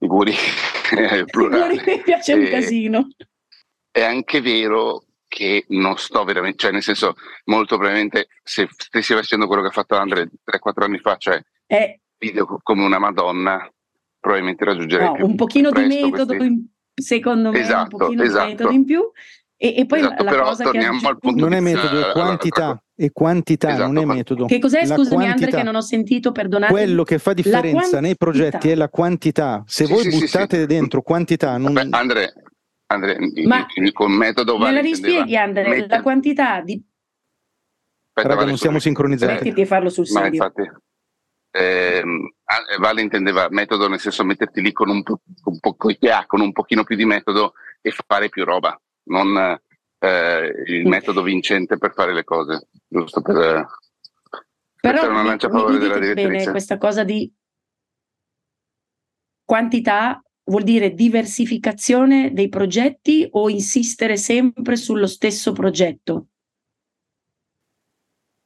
I 0.00 0.06
guri, 0.06 0.32
I 0.92 1.24
guri 1.30 1.82
mi 1.86 2.02
piace 2.02 2.32
un 2.34 2.48
casino 2.48 3.08
è 3.92 4.02
anche 4.02 4.40
vero 4.40 5.04
che 5.28 5.64
non 5.68 5.96
sto 5.96 6.24
veramente, 6.24 6.58
cioè 6.58 6.72
nel 6.72 6.82
senso 6.82 7.14
molto 7.44 7.76
probabilmente 7.76 8.28
se 8.42 8.68
stessi 8.74 9.14
facendo 9.14 9.46
quello 9.46 9.62
che 9.62 9.68
ha 9.68 9.72
fatto 9.72 9.96
Andre 9.96 10.30
3-4 10.44 10.82
anni 10.82 10.98
fa, 10.98 11.16
cioè 11.16 11.40
eh, 11.66 12.00
video 12.18 12.58
come 12.62 12.84
una 12.84 12.98
Madonna, 12.98 13.70
probabilmente 14.18 14.64
raggiungerei 14.64 15.06
no, 15.06 15.14
più, 15.14 15.26
un 15.26 15.36
pochino 15.36 15.70
di 15.70 15.84
metodo, 15.84 16.34
in, 16.34 16.66
secondo 16.94 17.50
me, 17.50 17.60
esatto, 17.60 17.96
un 17.96 18.02
pochino 18.02 18.22
esatto. 18.22 18.44
di 18.44 18.50
metodo 18.52 18.70
in 18.70 18.84
più. 18.84 19.10
E, 19.56 19.74
e 19.76 19.86
poi 19.86 20.00
esatto, 20.00 20.24
la, 20.24 20.30
però 20.30 20.44
cosa 20.44 20.70
che 20.70 20.78
al 20.78 21.18
punto 21.20 21.40
non 21.44 21.52
è 21.52 21.60
metodo, 21.60 22.08
è 22.08 22.12
quantità. 22.12 22.82
È 22.94 23.10
quantità, 23.12 23.70
esatto, 23.70 23.92
non 23.92 24.02
è 24.02 24.04
metodo. 24.04 24.46
Che 24.46 24.58
cos'è, 24.58 24.84
la 24.84 24.94
scusami 24.94 25.24
quantità. 25.24 25.32
Andre, 25.32 25.50
che 25.50 25.62
non 25.62 25.74
ho 25.76 25.80
sentito, 25.80 26.32
perdonate. 26.32 26.72
Quello 26.72 27.04
che 27.04 27.18
fa 27.18 27.32
differenza 27.32 28.00
nei 28.00 28.16
progetti 28.16 28.70
è 28.70 28.74
la 28.74 28.88
quantità. 28.88 29.62
Se 29.66 29.86
sì, 29.86 29.92
voi 29.92 30.10
sì, 30.10 30.18
buttate 30.18 30.60
sì, 30.60 30.66
dentro 30.66 31.02
quantità... 31.02 31.56
Non... 31.56 31.72
Vabbè, 31.72 31.88
Andre, 31.90 32.32
Andre, 32.86 33.16
Ma 33.46 33.66
il, 33.76 33.92
con 33.92 34.12
metodo 34.12 34.58
vale, 34.58 34.70
me 34.70 34.74
la 34.74 34.80
rispieghi 34.80 35.36
Andre, 35.36 35.68
metter... 35.68 35.88
la 35.88 36.02
quantità 36.02 36.60
di... 36.60 36.74
Aspetta, 38.08 38.28
Raga, 38.28 38.34
vale 38.34 38.48
non 38.48 38.58
siamo 38.58 38.78
sincronizzati. 38.78 39.32
Mettiti 39.32 39.60
a 39.62 39.66
farlo 39.66 39.88
sul 39.88 40.06
serio. 40.06 40.38
Ma 40.38 40.46
infatti, 40.46 40.70
ehm, 41.52 42.34
Vale 42.78 43.00
intendeva 43.00 43.48
metodo 43.50 43.88
nel 43.88 44.00
senso 44.00 44.24
metterti 44.24 44.60
lì 44.60 44.72
con 44.72 44.88
un, 44.88 45.02
po', 45.02 45.20
un 45.44 45.58
po', 45.60 45.76
con 45.76 46.40
un 46.40 46.52
pochino 46.52 46.84
più 46.84 46.96
di 46.96 47.04
metodo 47.04 47.54
e 47.80 47.92
fare 48.06 48.28
più 48.28 48.44
roba, 48.44 48.78
non 49.04 49.58
eh, 49.98 50.62
il 50.66 50.86
metodo 50.86 51.22
vincente 51.22 51.78
per 51.78 51.92
fare 51.92 52.12
le 52.12 52.24
cose, 52.24 52.68
giusto 52.88 53.22
per... 53.22 53.36
Eh, 53.36 53.66
Però 54.80 55.00
per 55.00 55.10
una 55.10 55.22
lancia 55.22 55.46
a 55.46 55.50
favore 55.50 55.78
della 55.78 55.98
direttrice. 55.98 56.28
Bene, 56.28 56.50
questa 56.50 56.78
cosa 56.78 57.04
di 57.04 57.32
quantità 59.44 60.20
vuol 60.44 60.64
dire 60.64 60.94
diversificazione 60.94 62.32
dei 62.32 62.48
progetti 62.48 63.28
o 63.30 63.48
insistere 63.48 64.16
sempre 64.16 64.76
sullo 64.76 65.06
stesso 65.06 65.52
progetto? 65.52 66.26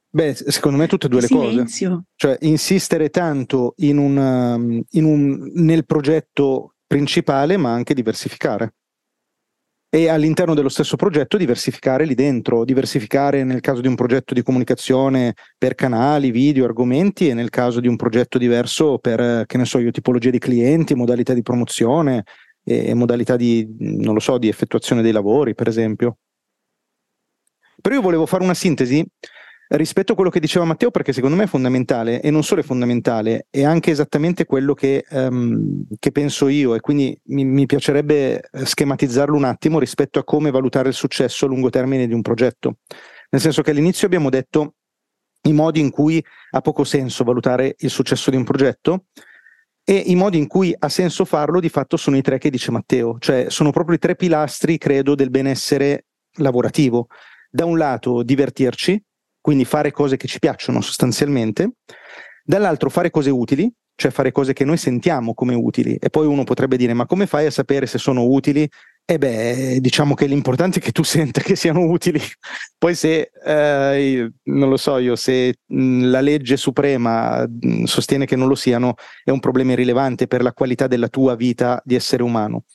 Beh, 0.09 0.35
secondo 0.35 0.77
me 0.77 0.87
tutte 0.87 1.07
e 1.07 1.09
due 1.09 1.21
le 1.21 1.27
Silenzio. 1.27 1.89
cose. 1.89 2.03
Cioè, 2.15 2.37
insistere 2.41 3.09
tanto 3.09 3.73
in 3.77 3.97
un, 3.97 4.17
um, 4.17 4.81
in 4.91 5.03
un, 5.03 5.51
nel 5.55 5.85
progetto 5.85 6.75
principale, 6.87 7.57
ma 7.57 7.71
anche 7.73 7.93
diversificare 7.93 8.73
e 9.89 10.09
all'interno 10.09 10.53
dello 10.53 10.69
stesso 10.69 10.97
progetto 10.97 11.37
diversificare 11.37 12.05
lì 12.05 12.13
dentro, 12.13 12.65
diversificare 12.65 13.43
nel 13.43 13.61
caso 13.61 13.79
di 13.79 13.87
un 13.87 13.95
progetto 13.95 14.33
di 14.33 14.43
comunicazione 14.43 15.33
per 15.57 15.75
canali, 15.75 16.29
video, 16.29 16.65
argomenti 16.65 17.29
e 17.29 17.33
nel 17.33 17.49
caso 17.49 17.79
di 17.79 17.87
un 17.87 17.95
progetto 17.95 18.37
diverso 18.37 18.99
per, 18.99 19.45
che 19.45 19.57
ne 19.57 19.65
so 19.65 19.79
io, 19.79 19.91
tipologie 19.91 20.29
di 20.29 20.39
clienti, 20.39 20.93
modalità 20.93 21.33
di 21.33 21.41
promozione 21.41 22.25
e 22.63 22.93
modalità 22.93 23.37
di, 23.37 23.65
non 23.79 24.13
lo 24.13 24.19
so, 24.19 24.37
di 24.37 24.49
effettuazione 24.49 25.01
dei 25.01 25.13
lavori, 25.13 25.55
per 25.55 25.69
esempio. 25.69 26.17
Però 27.81 27.95
io 27.95 28.01
volevo 28.01 28.25
fare 28.25 28.43
una 28.43 28.53
sintesi 28.53 29.05
rispetto 29.69 30.13
a 30.13 30.15
quello 30.15 30.29
che 30.29 30.39
diceva 30.39 30.65
Matteo, 30.65 30.91
perché 30.91 31.11
secondo 31.11 31.35
me 31.35 31.43
è 31.43 31.47
fondamentale, 31.47 32.21
e 32.21 32.31
non 32.31 32.43
solo 32.43 32.61
è 32.61 32.63
fondamentale, 32.63 33.47
è 33.49 33.63
anche 33.63 33.91
esattamente 33.91 34.45
quello 34.45 34.73
che, 34.73 35.05
um, 35.09 35.85
che 35.99 36.11
penso 36.11 36.47
io, 36.47 36.75
e 36.75 36.79
quindi 36.79 37.19
mi, 37.25 37.43
mi, 37.43 37.65
piacerebbe 37.65 38.49
eh, 38.49 38.65
schematizzarlo 38.65 39.35
un 39.35 39.43
attimo 39.43 39.79
rispetto 39.79 40.19
a 40.19 40.23
come 40.23 40.51
valutare 40.51 40.89
il 40.89 40.95
successo 40.95 41.45
a 41.45 41.49
lungo 41.49 41.69
termine 41.69 42.07
di 42.07 42.13
un 42.13 42.21
progetto. 42.21 42.77
Nel 43.29 43.41
senso 43.41 43.61
che 43.61 43.71
all'inizio 43.71 44.07
abbiamo 44.07 44.29
detto 44.29 44.75
i 45.43 45.53
modi 45.53 45.79
in 45.81 45.89
cui 45.89 46.23
ha 46.51 46.61
poco 46.61 46.83
senso 46.83 47.23
valutare 47.23 47.75
il 47.77 47.89
successo 47.89 48.29
di 48.29 48.37
un 48.37 48.43
progetto, 48.43 49.05
e 49.89 49.95
i 50.07 50.15
modi 50.15 50.37
in 50.37 50.47
cui 50.47 50.75
ha 50.77 50.89
senso 50.89 51.23
farlo 51.23 51.61
di 51.61 51.69
fatto 51.69 51.95
sono 51.95 52.17
i 52.17 52.21
tre 52.21 52.37
che 52.39 52.49
dice 52.49 52.71
Matteo, 52.71 53.17
cioè 53.19 53.45
sono 53.47 53.71
proprio 53.71 53.95
i 53.95 53.99
tre 53.99 54.17
pilastri, 54.17 54.77
credo, 54.77 55.15
del 55.15 55.29
benessere 55.29 56.07
lavorativo. 56.39 57.07
Da 57.49 57.63
un 57.63 57.77
lato 57.77 58.21
divertirci, 58.21 59.01
quindi 59.47 59.63
fare 59.63 59.93
cose 59.93 60.17
che 60.17 60.27
ci 60.27 60.39
piacciono 60.39 60.81
sostanzialmente, 60.81 61.75
dall'altro 62.43 62.89
fare 62.89 63.09
cose 63.09 63.29
utili, 63.29 63.71
cioè 63.95 64.11
fare 64.11 64.33
cose 64.33 64.51
che 64.51 64.65
noi 64.65 64.75
sentiamo 64.75 65.33
come 65.33 65.55
utili 65.55 65.95
e 65.95 66.09
poi 66.09 66.27
uno 66.27 66.43
potrebbe 66.43 66.75
dire 66.75 66.93
ma 66.93 67.05
come 67.05 67.27
fai 67.27 67.45
a 67.45 67.51
sapere 67.51 67.85
se 67.85 67.97
sono 67.97 68.25
utili? 68.25 68.69
E 69.05 69.17
beh, 69.17 69.77
diciamo 69.79 70.15
che 70.15 70.25
l'importante 70.25 70.79
è 70.79 70.81
che 70.81 70.91
tu 70.91 71.03
senta 71.03 71.39
che 71.39 71.55
siano 71.55 71.79
utili. 71.79 72.19
Poi 72.77 72.93
se, 72.93 73.31
eh, 73.45 74.29
non 74.43 74.67
lo 74.67 74.75
so 74.75 74.97
io, 74.97 75.15
se 75.15 75.59
mh, 75.65 76.09
la 76.09 76.19
legge 76.19 76.57
suprema 76.57 77.47
mh, 77.47 77.83
sostiene 77.83 78.25
che 78.25 78.35
non 78.35 78.49
lo 78.49 78.55
siano, 78.55 78.95
è 79.23 79.29
un 79.29 79.39
problema 79.39 79.71
irrilevante 79.71 80.27
per 80.27 80.41
la 80.41 80.51
qualità 80.51 80.87
della 80.87 81.07
tua 81.07 81.35
vita 81.35 81.81
di 81.85 81.95
essere 81.95 82.21
umano. 82.21 82.65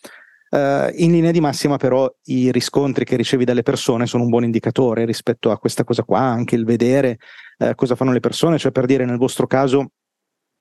Uh, 0.52 0.92
in 0.96 1.12
linea 1.12 1.30
di 1.30 1.40
massima 1.40 1.78
però 1.78 2.14
i 2.24 2.52
riscontri 2.52 3.06
che 3.06 3.16
ricevi 3.16 3.46
dalle 3.46 3.62
persone 3.62 4.04
sono 4.04 4.24
un 4.24 4.28
buon 4.28 4.44
indicatore 4.44 5.06
rispetto 5.06 5.50
a 5.50 5.56
questa 5.56 5.82
cosa 5.82 6.02
qua, 6.02 6.18
anche 6.18 6.56
il 6.56 6.66
vedere 6.66 7.16
uh, 7.56 7.74
cosa 7.74 7.94
fanno 7.94 8.12
le 8.12 8.20
persone, 8.20 8.58
cioè 8.58 8.70
per 8.70 8.84
dire 8.84 9.06
nel 9.06 9.16
vostro 9.16 9.46
caso 9.46 9.92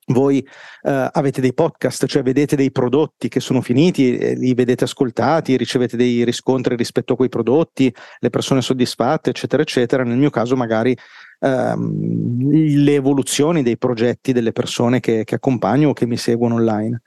voi 0.06 0.38
uh, 0.38 1.08
avete 1.12 1.42
dei 1.42 1.52
podcast, 1.52 2.06
cioè 2.06 2.22
vedete 2.22 2.56
dei 2.56 2.72
prodotti 2.72 3.28
che 3.28 3.40
sono 3.40 3.60
finiti, 3.60 4.16
eh, 4.16 4.34
li 4.34 4.54
vedete 4.54 4.84
ascoltati, 4.84 5.58
ricevete 5.58 5.96
dei 5.96 6.24
riscontri 6.24 6.74
rispetto 6.74 7.12
a 7.12 7.16
quei 7.16 7.28
prodotti, 7.28 7.94
le 8.18 8.30
persone 8.30 8.62
soddisfatte, 8.62 9.30
eccetera, 9.30 9.62
eccetera. 9.62 10.04
Nel 10.04 10.16
mio 10.16 10.30
caso 10.30 10.56
magari 10.56 10.96
um, 11.40 12.50
le 12.50 12.94
evoluzioni 12.94 13.62
dei 13.62 13.76
progetti 13.76 14.32
delle 14.32 14.52
persone 14.52 15.00
che, 15.00 15.24
che 15.24 15.34
accompagno 15.34 15.90
o 15.90 15.92
che 15.92 16.06
mi 16.06 16.16
seguono 16.16 16.54
online. 16.54 17.02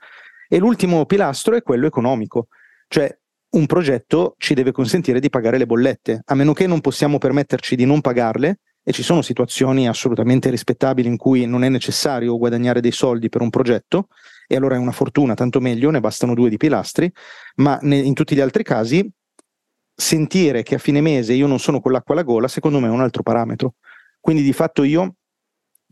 E 0.48 0.58
l'ultimo 0.58 1.04
pilastro 1.04 1.56
è 1.56 1.62
quello 1.62 1.86
economico. 1.86 2.46
Cioè, 2.88 3.18
un 3.48 3.66
progetto 3.66 4.34
ci 4.38 4.54
deve 4.54 4.72
consentire 4.72 5.20
di 5.20 5.30
pagare 5.30 5.58
le 5.58 5.66
bollette, 5.66 6.22
a 6.24 6.34
meno 6.34 6.52
che 6.52 6.66
non 6.66 6.80
possiamo 6.80 7.18
permetterci 7.18 7.76
di 7.76 7.84
non 7.84 8.00
pagarle, 8.00 8.60
e 8.82 8.92
ci 8.92 9.02
sono 9.02 9.20
situazioni 9.20 9.88
assolutamente 9.88 10.48
rispettabili 10.48 11.08
in 11.08 11.16
cui 11.16 11.44
non 11.44 11.64
è 11.64 11.68
necessario 11.68 12.38
guadagnare 12.38 12.80
dei 12.80 12.92
soldi 12.92 13.28
per 13.28 13.40
un 13.40 13.50
progetto, 13.50 14.08
e 14.46 14.54
allora 14.54 14.76
è 14.76 14.78
una 14.78 14.92
fortuna, 14.92 15.34
tanto 15.34 15.60
meglio, 15.60 15.90
ne 15.90 15.98
bastano 15.98 16.34
due 16.34 16.48
di 16.48 16.56
pilastri, 16.56 17.10
ma 17.56 17.78
in 17.82 18.14
tutti 18.14 18.36
gli 18.36 18.40
altri 18.40 18.62
casi 18.62 19.10
sentire 19.92 20.62
che 20.62 20.76
a 20.76 20.78
fine 20.78 21.00
mese 21.00 21.32
io 21.32 21.46
non 21.46 21.58
sono 21.58 21.80
con 21.80 21.90
l'acqua 21.90 22.14
alla 22.14 22.22
gola, 22.22 22.46
secondo 22.46 22.78
me 22.78 22.86
è 22.86 22.90
un 22.90 23.00
altro 23.00 23.22
parametro. 23.22 23.74
Quindi 24.20 24.42
di 24.42 24.52
fatto 24.52 24.84
io 24.84 25.14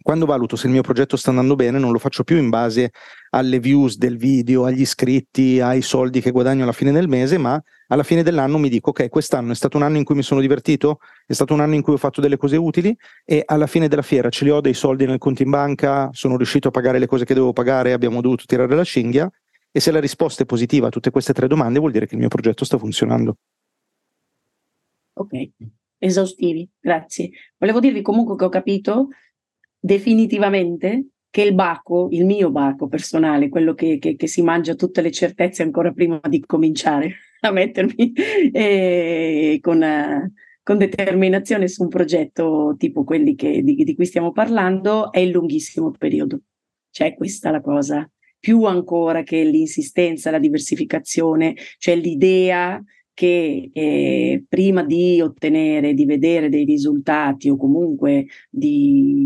quando 0.04 0.26
valuto 0.26 0.54
se 0.54 0.66
il 0.66 0.72
mio 0.74 0.82
progetto 0.82 1.16
sta 1.16 1.30
andando 1.30 1.54
bene, 1.54 1.78
non 1.78 1.90
lo 1.90 1.98
faccio 1.98 2.24
più 2.24 2.36
in 2.36 2.50
base 2.50 2.90
alle 3.30 3.58
views 3.58 3.96
del 3.96 4.18
video, 4.18 4.66
agli 4.66 4.82
iscritti, 4.82 5.60
ai 5.60 5.80
soldi 5.80 6.20
che 6.20 6.30
guadagno 6.30 6.64
alla 6.64 6.72
fine 6.72 6.92
del 6.92 7.08
mese, 7.08 7.38
ma 7.38 7.58
alla 7.88 8.02
fine 8.02 8.22
dell'anno 8.22 8.58
mi 8.58 8.68
dico, 8.68 8.90
ok, 8.90 9.08
quest'anno 9.08 9.52
è 9.52 9.54
stato 9.54 9.78
un 9.78 9.82
anno 9.82 9.96
in 9.96 10.04
cui 10.04 10.14
mi 10.14 10.22
sono 10.22 10.42
divertito, 10.42 10.98
è 11.24 11.32
stato 11.32 11.54
un 11.54 11.60
anno 11.60 11.74
in 11.74 11.80
cui 11.80 11.94
ho 11.94 11.96
fatto 11.96 12.20
delle 12.20 12.36
cose 12.36 12.58
utili 12.58 12.94
e 13.24 13.44
alla 13.46 13.66
fine 13.66 13.88
della 13.88 14.02
fiera 14.02 14.28
ce 14.28 14.44
li 14.44 14.50
ho 14.50 14.60
dei 14.60 14.74
soldi 14.74 15.06
nel 15.06 15.16
conto 15.16 15.42
in 15.42 15.48
banca, 15.48 16.10
sono 16.12 16.36
riuscito 16.36 16.68
a 16.68 16.70
pagare 16.70 16.98
le 16.98 17.06
cose 17.06 17.24
che 17.24 17.32
dovevo 17.32 17.54
pagare, 17.54 17.94
abbiamo 17.94 18.20
dovuto 18.20 18.44
tirare 18.46 18.74
la 18.74 18.84
cinghia 18.84 19.26
e 19.72 19.80
se 19.80 19.90
la 19.90 20.00
risposta 20.00 20.42
è 20.42 20.46
positiva 20.46 20.88
a 20.88 20.90
tutte 20.90 21.10
queste 21.10 21.32
tre 21.32 21.48
domande 21.48 21.78
vuol 21.78 21.92
dire 21.92 22.06
che 22.06 22.12
il 22.12 22.20
mio 22.20 22.28
progetto 22.28 22.66
sta 22.66 22.76
funzionando. 22.76 23.38
Ok, 25.14 25.48
esaustivi, 25.96 26.68
grazie. 26.78 27.30
Volevo 27.56 27.80
dirvi 27.80 28.02
comunque 28.02 28.36
che 28.36 28.44
ho 28.44 28.50
capito 28.50 29.08
definitivamente 29.84 31.08
che 31.28 31.42
il 31.42 31.52
baco, 31.52 32.08
il 32.10 32.24
mio 32.24 32.50
baco 32.50 32.86
personale, 32.86 33.50
quello 33.50 33.74
che, 33.74 33.98
che, 33.98 34.16
che 34.16 34.26
si 34.26 34.40
mangia 34.40 34.74
tutte 34.74 35.02
le 35.02 35.10
certezze 35.10 35.62
ancora 35.62 35.92
prima 35.92 36.18
di 36.26 36.40
cominciare 36.40 37.16
a 37.40 37.50
mettermi 37.50 38.12
eh, 38.50 39.58
con, 39.60 39.82
uh, 39.82 40.32
con, 40.62 40.78
determinazione 40.78 41.68
su 41.68 41.82
un 41.82 41.88
progetto 41.88 42.74
tipo 42.78 43.04
quelli 43.04 43.34
che, 43.34 43.62
di, 43.62 43.74
di 43.74 43.94
cui 43.94 44.06
stiamo 44.06 44.32
parlando, 44.32 45.12
è 45.12 45.18
il 45.18 45.30
lunghissimo 45.30 45.90
periodo. 45.90 46.40
Cioè 46.90 47.14
questa 47.14 47.50
la 47.50 47.60
cosa, 47.60 48.08
più 48.38 48.62
ancora 48.64 49.22
che 49.22 49.44
l'insistenza, 49.44 50.30
la 50.30 50.38
diversificazione, 50.38 51.56
cioè 51.76 51.96
l'idea 51.96 52.82
che 53.14 53.70
eh, 53.72 54.44
prima 54.48 54.84
di 54.84 55.20
ottenere, 55.20 55.94
di 55.94 56.04
vedere 56.04 56.48
dei 56.48 56.64
risultati 56.64 57.48
o 57.48 57.56
comunque 57.56 58.26
di, 58.50 59.24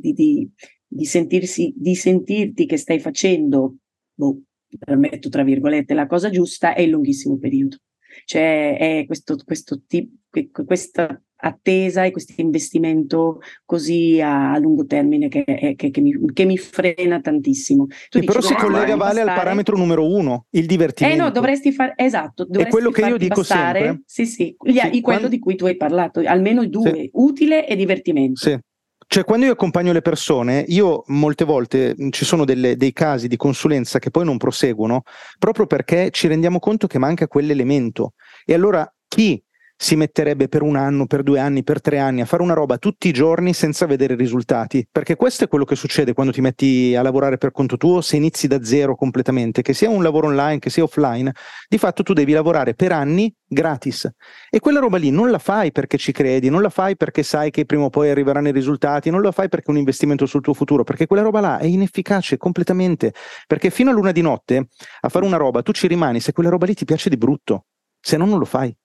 di, 0.00 0.12
di, 0.12 0.50
di 0.86 1.04
sentirsi, 1.04 1.72
di 1.76 1.94
sentirti 1.94 2.66
che 2.66 2.76
stai 2.76 2.98
facendo, 2.98 3.76
boh, 4.12 4.42
permetto 4.78 5.28
tra 5.28 5.44
virgolette, 5.44 5.94
la 5.94 6.06
cosa 6.06 6.30
giusta, 6.30 6.74
è 6.74 6.82
il 6.82 6.90
lunghissimo 6.90 7.38
periodo. 7.38 7.76
Cioè 8.24 8.76
è 8.76 9.06
questo, 9.06 9.36
questo 9.44 9.82
tipo, 9.86 10.64
questa 10.64 11.22
attesa 11.40 12.04
e 12.04 12.10
questo 12.10 12.34
investimento 12.36 13.40
così 13.64 14.20
a, 14.20 14.52
a 14.52 14.58
lungo 14.58 14.86
termine 14.86 15.28
che, 15.28 15.74
che, 15.76 15.90
che, 15.90 16.00
mi, 16.00 16.14
che, 16.32 16.44
mi, 16.44 16.58
frena 16.58 17.20
tantissimo. 17.20 17.86
Tu 18.08 18.20
dici, 18.20 18.26
però 18.26 18.40
si 18.40 18.54
collega 18.54 18.96
Vale 18.96 19.20
al 19.22 19.34
parametro 19.34 19.76
numero 19.76 20.06
uno, 20.06 20.46
il 20.50 20.66
divertimento. 20.66 21.16
Eh 21.16 21.24
no, 21.24 21.30
dovresti 21.30 21.72
fare, 21.72 21.94
esatto, 21.96 22.44
dovresti 22.44 22.68
è 22.68 22.70
quello 22.70 22.90
che 22.90 23.06
io 23.06 23.16
dico 23.16 23.40
passare, 23.40 23.80
sempre. 23.80 24.02
Sì, 24.06 24.26
sì, 24.26 24.56
gli, 24.62 24.78
sì 24.78 25.00
quello 25.00 25.00
quando... 25.00 25.28
di 25.28 25.38
cui 25.38 25.56
tu 25.56 25.66
hai 25.66 25.76
parlato, 25.76 26.20
almeno 26.24 26.66
due, 26.66 26.92
sì. 26.92 27.10
utile 27.14 27.66
e 27.66 27.76
divertimento. 27.76 28.40
Sì. 28.40 28.58
Cioè, 29.12 29.24
quando 29.24 29.46
io 29.46 29.52
accompagno 29.52 29.92
le 29.92 30.02
persone, 30.02 30.64
io 30.68 31.02
molte 31.08 31.44
volte 31.44 31.96
ci 32.10 32.24
sono 32.24 32.44
delle, 32.44 32.76
dei 32.76 32.92
casi 32.92 33.26
di 33.26 33.36
consulenza 33.36 33.98
che 33.98 34.10
poi 34.10 34.24
non 34.24 34.36
proseguono 34.36 35.02
proprio 35.36 35.66
perché 35.66 36.10
ci 36.12 36.28
rendiamo 36.28 36.60
conto 36.60 36.86
che 36.86 36.98
manca 36.98 37.26
quell'elemento. 37.26 38.12
E 38.44 38.54
allora 38.54 38.88
chi 39.08 39.42
si 39.82 39.96
metterebbe 39.96 40.46
per 40.46 40.60
un 40.60 40.76
anno, 40.76 41.06
per 41.06 41.22
due 41.22 41.40
anni, 41.40 41.62
per 41.62 41.80
tre 41.80 41.98
anni 41.98 42.20
a 42.20 42.26
fare 42.26 42.42
una 42.42 42.52
roba 42.52 42.76
tutti 42.76 43.08
i 43.08 43.12
giorni 43.12 43.54
senza 43.54 43.86
vedere 43.86 44.14
risultati, 44.14 44.86
perché 44.92 45.16
questo 45.16 45.44
è 45.44 45.48
quello 45.48 45.64
che 45.64 45.74
succede 45.74 46.12
quando 46.12 46.34
ti 46.34 46.42
metti 46.42 46.94
a 46.94 47.00
lavorare 47.00 47.38
per 47.38 47.50
conto 47.50 47.78
tuo, 47.78 48.02
se 48.02 48.16
inizi 48.16 48.46
da 48.46 48.62
zero 48.62 48.94
completamente, 48.94 49.62
che 49.62 49.72
sia 49.72 49.88
un 49.88 50.02
lavoro 50.02 50.26
online, 50.26 50.58
che 50.58 50.68
sia 50.68 50.82
offline, 50.82 51.32
di 51.66 51.78
fatto 51.78 52.02
tu 52.02 52.12
devi 52.12 52.32
lavorare 52.32 52.74
per 52.74 52.92
anni 52.92 53.34
gratis. 53.48 54.06
E 54.50 54.60
quella 54.60 54.80
roba 54.80 54.98
lì 54.98 55.10
non 55.10 55.30
la 55.30 55.38
fai 55.38 55.72
perché 55.72 55.96
ci 55.96 56.12
credi, 56.12 56.50
non 56.50 56.60
la 56.60 56.68
fai 56.68 56.94
perché 56.94 57.22
sai 57.22 57.50
che 57.50 57.64
prima 57.64 57.84
o 57.84 57.88
poi 57.88 58.10
arriveranno 58.10 58.48
i 58.48 58.52
risultati, 58.52 59.08
non 59.08 59.22
la 59.22 59.32
fai 59.32 59.48
perché 59.48 59.68
è 59.68 59.70
un 59.70 59.78
investimento 59.78 60.26
sul 60.26 60.42
tuo 60.42 60.52
futuro, 60.52 60.84
perché 60.84 61.06
quella 61.06 61.22
roba 61.22 61.40
là 61.40 61.56
è 61.56 61.64
inefficace 61.64 62.36
completamente, 62.36 63.14
perché 63.46 63.70
fino 63.70 63.88
a 63.88 63.94
luna 63.94 64.12
di 64.12 64.20
notte 64.20 64.68
a 65.00 65.08
fare 65.08 65.24
una 65.24 65.38
roba 65.38 65.62
tu 65.62 65.72
ci 65.72 65.86
rimani 65.86 66.20
se 66.20 66.32
quella 66.32 66.50
roba 66.50 66.66
lì 66.66 66.74
ti 66.74 66.84
piace 66.84 67.08
di 67.08 67.16
brutto, 67.16 67.64
se 67.98 68.18
no 68.18 68.26
non 68.26 68.38
lo 68.38 68.44
fai. 68.44 68.76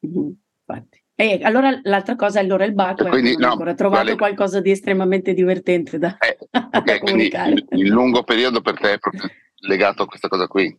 Infatti. 0.00 1.02
E 1.14 1.40
allora 1.42 1.78
l'altra 1.82 2.16
cosa 2.16 2.40
allora 2.40 2.64
il 2.64 2.72
baco 2.72 3.06
quindi, 3.06 3.36
no, 3.36 3.50
ancora 3.50 3.74
trovato 3.74 4.04
vale. 4.04 4.16
qualcosa 4.16 4.62
di 4.62 4.70
estremamente 4.70 5.34
divertente 5.34 5.98
da, 5.98 6.16
eh, 6.16 6.38
okay, 6.50 6.82
da 6.82 6.98
comunicare. 6.98 7.52
Il, 7.52 7.66
il, 7.72 7.88
lungo 7.88 8.22
periodo 8.22 8.62
per 8.62 8.78
te 8.78 8.94
è 8.94 8.98
proprio 8.98 9.28
legato 9.66 10.02
a 10.02 10.06
questa 10.06 10.28
cosa 10.28 10.46
qui? 10.46 10.74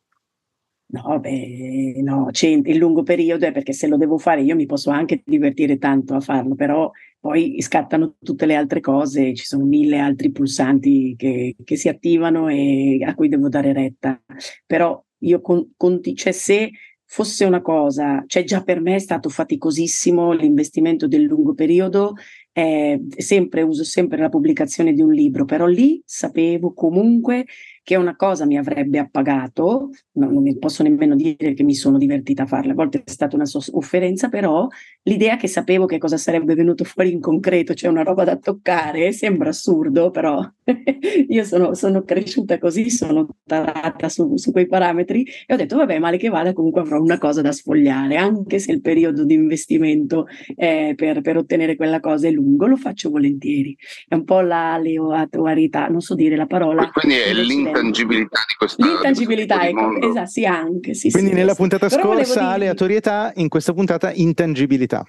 No, 0.94 1.20
beh, 1.20 2.02
no, 2.02 2.30
il 2.42 2.78
lungo 2.78 3.04
periodo 3.04 3.46
è 3.46 3.52
perché 3.52 3.72
se 3.72 3.88
lo 3.88 3.98
devo 3.98 4.18
fare 4.18 4.42
io 4.42 4.56
mi 4.56 4.66
posso 4.66 4.90
anche 4.90 5.22
divertire 5.24 5.78
tanto 5.78 6.16
a 6.16 6.20
farlo, 6.20 6.56
però 6.56 6.92
poi 7.20 7.62
scattano 7.62 8.16
tutte 8.20 8.48
le 8.48 8.56
altre 8.56 8.80
cose, 8.82 9.36
ci 9.36 9.46
sono 9.46 9.64
mille 9.64 10.00
altri 10.00 10.32
pulsanti 10.32 11.14
che, 11.16 11.56
che 11.64 11.76
si 11.78 11.88
attivano 11.88 12.50
e 12.50 12.98
a 13.06 13.14
cui 13.14 13.30
devo 13.30 13.48
dare 13.48 13.74
retta. 13.74 14.20
Però 14.66 15.02
io 15.20 15.40
con, 15.40 15.72
con, 15.78 16.02
cioè 16.16 16.32
se 16.34 16.72
fosse 17.14 17.44
una 17.44 17.62
cosa, 17.62 18.24
cioè 18.26 18.46
già 18.46 18.64
per 18.64 18.80
me 18.80 18.96
è 18.96 19.00
stato 19.00 19.28
faticosissimo 19.28 20.32
l'investimento 20.32 21.10
del 21.10 21.24
lungo 21.24 21.54
periodo, 21.54 22.14
eh, 22.54 23.02
sempre, 23.18 23.64
uso 23.64 23.84
sempre 23.84 24.18
la 24.20 24.30
pubblicazione 24.30 24.94
di 24.94 25.02
un 25.02 25.12
libro, 25.12 25.44
però 25.44 25.66
lì 25.66 26.02
sapevo 26.06 26.74
comunque 26.74 27.46
che 27.84 27.96
una 27.96 28.16
cosa 28.16 28.46
mi 28.46 28.58
avrebbe 28.58 29.00
appagato, 29.00 29.90
non, 30.14 30.34
non 30.34 30.60
posso 30.60 30.84
nemmeno 30.84 31.16
dire 31.16 31.54
che 31.54 31.64
mi 31.64 31.74
sono 31.74 31.98
divertita 31.98 32.44
a 32.44 32.46
farla, 32.46 32.74
a 32.74 32.76
volte 32.76 33.02
è 33.04 33.10
stata 33.10 33.36
una 33.36 33.46
sofferenza, 33.46 34.30
però 34.30 34.68
l'idea 35.04 35.36
che 35.38 35.48
sapevo 35.48 35.86
che 35.86 35.98
cosa 35.98 36.18
sarebbe 36.18 36.54
venuto 36.54 36.84
fuori 36.84 37.12
in 37.12 37.20
concreto, 37.20 37.74
cioè 37.74 37.90
una 37.90 38.04
roba 38.04 38.24
da 38.24 38.38
toccare, 38.38 39.12
sembra 39.12 39.50
assurdo, 39.50 40.12
però 40.12 40.48
io 41.28 41.44
sono, 41.44 41.74
sono, 41.74 42.04
cresciuta 42.04 42.60
così, 42.60 42.90
sono 42.90 43.28
tarata 43.46 44.10
su, 44.10 44.36
su, 44.38 44.52
quei 44.52 44.68
parametri 44.68 45.26
e 45.46 45.54
ho 45.54 45.58
detto 45.58 45.78
vabbè, 45.78 45.98
male 46.00 46.18
che 46.18 46.30
vada, 46.30 46.54
comunque 46.54 46.82
avrò 46.82 47.00
una 47.00 47.18
cosa 47.18 47.42
da 47.42 47.52
sfogliare, 47.52 48.16
anche 48.16 48.60
se 48.60 48.72
il 48.72 48.82
periodo 48.82 49.26
di 49.26 49.34
investimento 49.34 50.28
eh, 50.56 50.94
per, 50.96 51.22
per, 51.22 51.38
ottenere 51.38 51.76
quella 51.76 52.00
cosa 52.00 52.28
è 52.28 52.32
lungo, 52.32 52.68
lo 52.68 52.76
faccio 52.76 53.10
volentieri. 53.10 53.76
È 54.08 54.14
un 54.14 54.24
po' 54.24 54.42
la 54.42 54.78
leoatuarità, 54.78 55.88
non 55.88 56.02
so 56.02 56.14
dire 56.16 56.36
la 56.36 56.46
parola. 56.46 56.90
Quindi 56.92 57.18
è 57.18 57.34
l'intangibilità 57.72 58.40
di 58.48 58.54
questo 58.58 58.86
L'intangibilità, 58.86 59.68
ecco, 59.68 60.02
esatto, 60.02 60.30
sì, 60.30 60.46
anche. 60.46 60.94
Sì, 60.94 61.12
Quindi 61.12 61.30
sì, 61.30 61.36
nella 61.36 61.56
puntata 61.56 61.90
scorsa 61.90 62.50
aleatorietà, 62.50 63.32
in 63.36 63.50
questa 63.50 63.74
puntata 63.74 64.12
intangibilità 64.12 65.06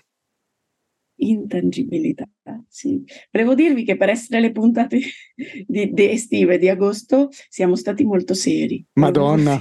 intangibilità. 1.23 2.29
Sì. 2.69 3.03
Volevo 3.31 3.55
dirvi 3.55 3.85
che 3.85 3.97
per 3.97 4.09
essere 4.09 4.41
le 4.41 4.51
puntate 4.51 4.99
di, 5.67 5.93
di 5.93 6.11
estive 6.11 6.59
di 6.59 6.69
agosto 6.69 7.29
siamo 7.49 7.77
stati 7.77 8.05
molto 8.05 8.35
seri. 8.35 8.85
Madonna. 8.95 9.61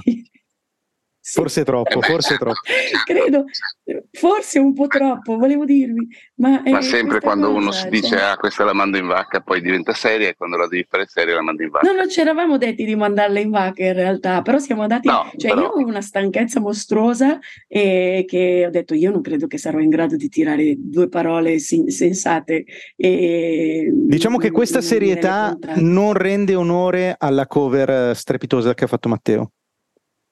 Sì. 1.24 1.38
Forse 1.38 1.62
troppo, 1.64 2.00
forse 2.00 2.36
troppo. 2.36 2.58
Credo, 3.06 3.44
forse 4.10 4.58
un 4.58 4.74
po' 4.74 4.88
troppo, 4.88 5.36
volevo 5.36 5.64
dirvi. 5.64 6.08
Ma, 6.34 6.60
ma 6.64 6.82
sempre 6.82 7.20
quando 7.20 7.46
cosa, 7.46 7.58
uno 7.58 7.70
si 7.70 7.88
dice 7.90 8.08
cioè... 8.08 8.20
ah 8.20 8.36
questa 8.36 8.64
la 8.64 8.72
mando 8.72 8.96
in 8.96 9.06
vacca 9.06 9.40
poi 9.40 9.60
diventa 9.60 9.92
seria 9.92 10.30
e 10.30 10.34
quando 10.34 10.56
la 10.56 10.66
devi 10.66 10.84
fare 10.90 11.06
seria 11.06 11.36
la 11.36 11.42
mando 11.42 11.62
in 11.62 11.70
vacca. 11.70 11.88
No, 11.88 11.96
non 11.96 12.10
ci 12.10 12.20
eravamo 12.20 12.58
detti 12.58 12.84
di 12.84 12.96
mandarla 12.96 13.38
in 13.38 13.50
vacca 13.50 13.84
in 13.84 13.92
realtà, 13.92 14.42
però 14.42 14.58
siamo 14.58 14.82
andati, 14.82 15.06
no, 15.06 15.30
cioè 15.36 15.52
però... 15.52 15.62
io 15.62 15.72
avevo 15.74 15.88
una 15.88 16.00
stanchezza 16.00 16.58
mostruosa 16.58 17.38
e 17.68 18.24
che 18.26 18.64
ho 18.66 18.70
detto 18.70 18.94
io 18.94 19.12
non 19.12 19.20
credo 19.20 19.46
che 19.46 19.58
sarò 19.58 19.78
in 19.78 19.90
grado 19.90 20.16
di 20.16 20.28
tirare 20.28 20.74
due 20.76 21.08
parole 21.08 21.60
sensate. 21.60 22.64
E, 22.96 23.88
diciamo 23.92 24.38
che 24.38 24.50
questa 24.50 24.80
serietà 24.80 25.56
non 25.76 26.14
rende 26.14 26.56
onore 26.56 27.14
alla 27.16 27.46
cover 27.46 28.16
strepitosa 28.16 28.74
che 28.74 28.82
ha 28.82 28.88
fatto 28.88 29.08
Matteo. 29.08 29.52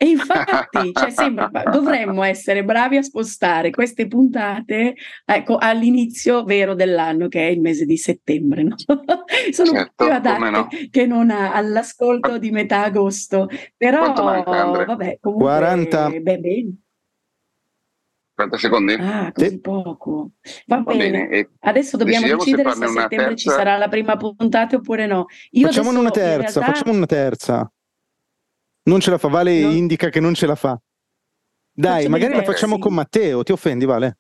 E 0.03 0.09
infatti, 0.09 0.93
cioè, 0.95 1.11
sembra, 1.11 1.51
dovremmo 1.71 2.23
essere 2.23 2.65
bravi 2.65 2.97
a 2.97 3.03
spostare 3.03 3.69
queste 3.69 4.07
puntate 4.07 4.95
ecco, 5.27 5.59
all'inizio 5.59 6.43
vero 6.43 6.75
dell'anno, 6.75 7.29
che 7.29 7.47
è 7.47 7.51
il 7.51 7.61
mese 7.61 7.85
di 7.85 7.99
settembre. 7.99 8.63
No? 8.63 8.77
Sono 9.53 9.73
certo, 9.73 10.05
più 10.07 10.11
adatte 10.11 10.51
no. 10.51 10.69
che 10.91 11.05
non 11.05 11.31
all'ascolto 11.31 12.39
di 12.39 12.51
metà 12.51 12.85
agosto. 12.85 13.49
Però, 13.77 14.11
vabbè, 14.15 15.19
comunque, 15.21 15.45
40. 15.45 16.09
Beh, 16.09 16.21
bene. 16.39 16.77
40 18.37 18.57
secondi? 18.57 18.95
Ah, 18.95 19.31
così 19.33 19.49
sì. 19.51 19.61
poco. 19.61 20.31
Va, 20.65 20.77
Va 20.77 20.95
bene. 20.95 21.29
bene. 21.29 21.51
Adesso 21.61 21.99
dobbiamo 21.99 22.27
decidere 22.27 22.73
se 22.73 22.85
a 22.85 22.89
settembre 22.89 23.09
terza... 23.09 23.35
ci 23.37 23.49
sarà 23.51 23.77
la 23.77 23.89
prima 23.89 24.17
puntata 24.17 24.77
oppure 24.77 25.07
no. 25.07 25.27
Io 25.51 25.67
facciamone 25.67 25.99
una 25.99 26.11
terza, 26.11 26.61
realtà... 26.61 26.73
facciamo 26.73 26.97
una 26.97 27.07
terza. 27.07 27.71
Non 28.83 29.01
ce 29.01 29.11
la 29.11 29.19
fa, 29.19 29.29
Vale 29.29 29.61
no. 29.61 29.71
indica 29.71 30.09
che 30.09 30.21
non 30.21 30.35
ce 30.35 30.47
la 30.47 30.55
fa. 30.55 30.81
Dai, 31.73 31.99
Faccio 31.99 32.09
magari 32.11 32.35
la 32.35 32.43
facciamo 32.43 32.75
sì. 32.75 32.81
con 32.81 32.95
Matteo, 32.95 33.43
ti 33.43 33.53
offendi 33.53 33.85
Vale? 33.85 34.19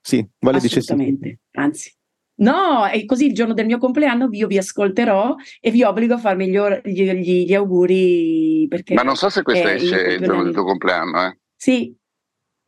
Sì, 0.00 0.26
Vale 0.40 0.58
dice 0.58 0.80
sì. 0.80 0.92
Assolutamente, 0.92 1.40
anzi. 1.52 1.94
No, 2.34 2.88
e 2.88 3.04
così 3.04 3.26
il 3.26 3.34
giorno 3.34 3.54
del 3.54 3.66
mio 3.66 3.78
compleanno 3.78 4.28
io 4.32 4.46
vi 4.48 4.58
ascolterò 4.58 5.36
e 5.60 5.70
vi 5.70 5.84
obbligo 5.84 6.14
a 6.14 6.18
farmi 6.18 6.48
gli, 6.48 6.56
or- 6.56 6.80
gli, 6.84 7.08
gli, 7.12 7.44
gli 7.46 7.54
auguri. 7.54 8.66
Perché 8.68 8.94
Ma 8.94 9.02
non 9.02 9.16
so 9.16 9.28
se 9.28 9.42
questo 9.42 9.68
esce 9.68 10.00
il 10.14 10.22
giorno 10.22 10.42
del 10.42 10.52
tuo 10.52 10.64
compleanno, 10.64 11.26
eh? 11.26 11.38
Sì. 11.54 11.94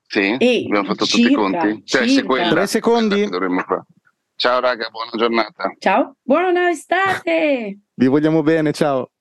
Sì? 0.07 0.37
E 0.39 0.65
abbiamo 0.67 0.85
fatto 0.85 1.07
circa, 1.07 1.29
tutti 1.29 1.33
i 1.33 1.35
conti? 1.35 1.83
Cioè, 1.87 2.07
circa. 2.07 2.49
Tre 2.51 2.67
secondi? 2.67 3.29
Ciao 4.37 4.61
raga, 4.61 4.89
buona 4.91 5.11
giornata. 5.17 5.75
Ciao, 5.79 6.17
buona 6.23 6.69
estate! 6.71 7.79
Vi 7.95 8.07
vogliamo 8.07 8.43
bene, 8.43 8.73
ciao. 8.73 9.14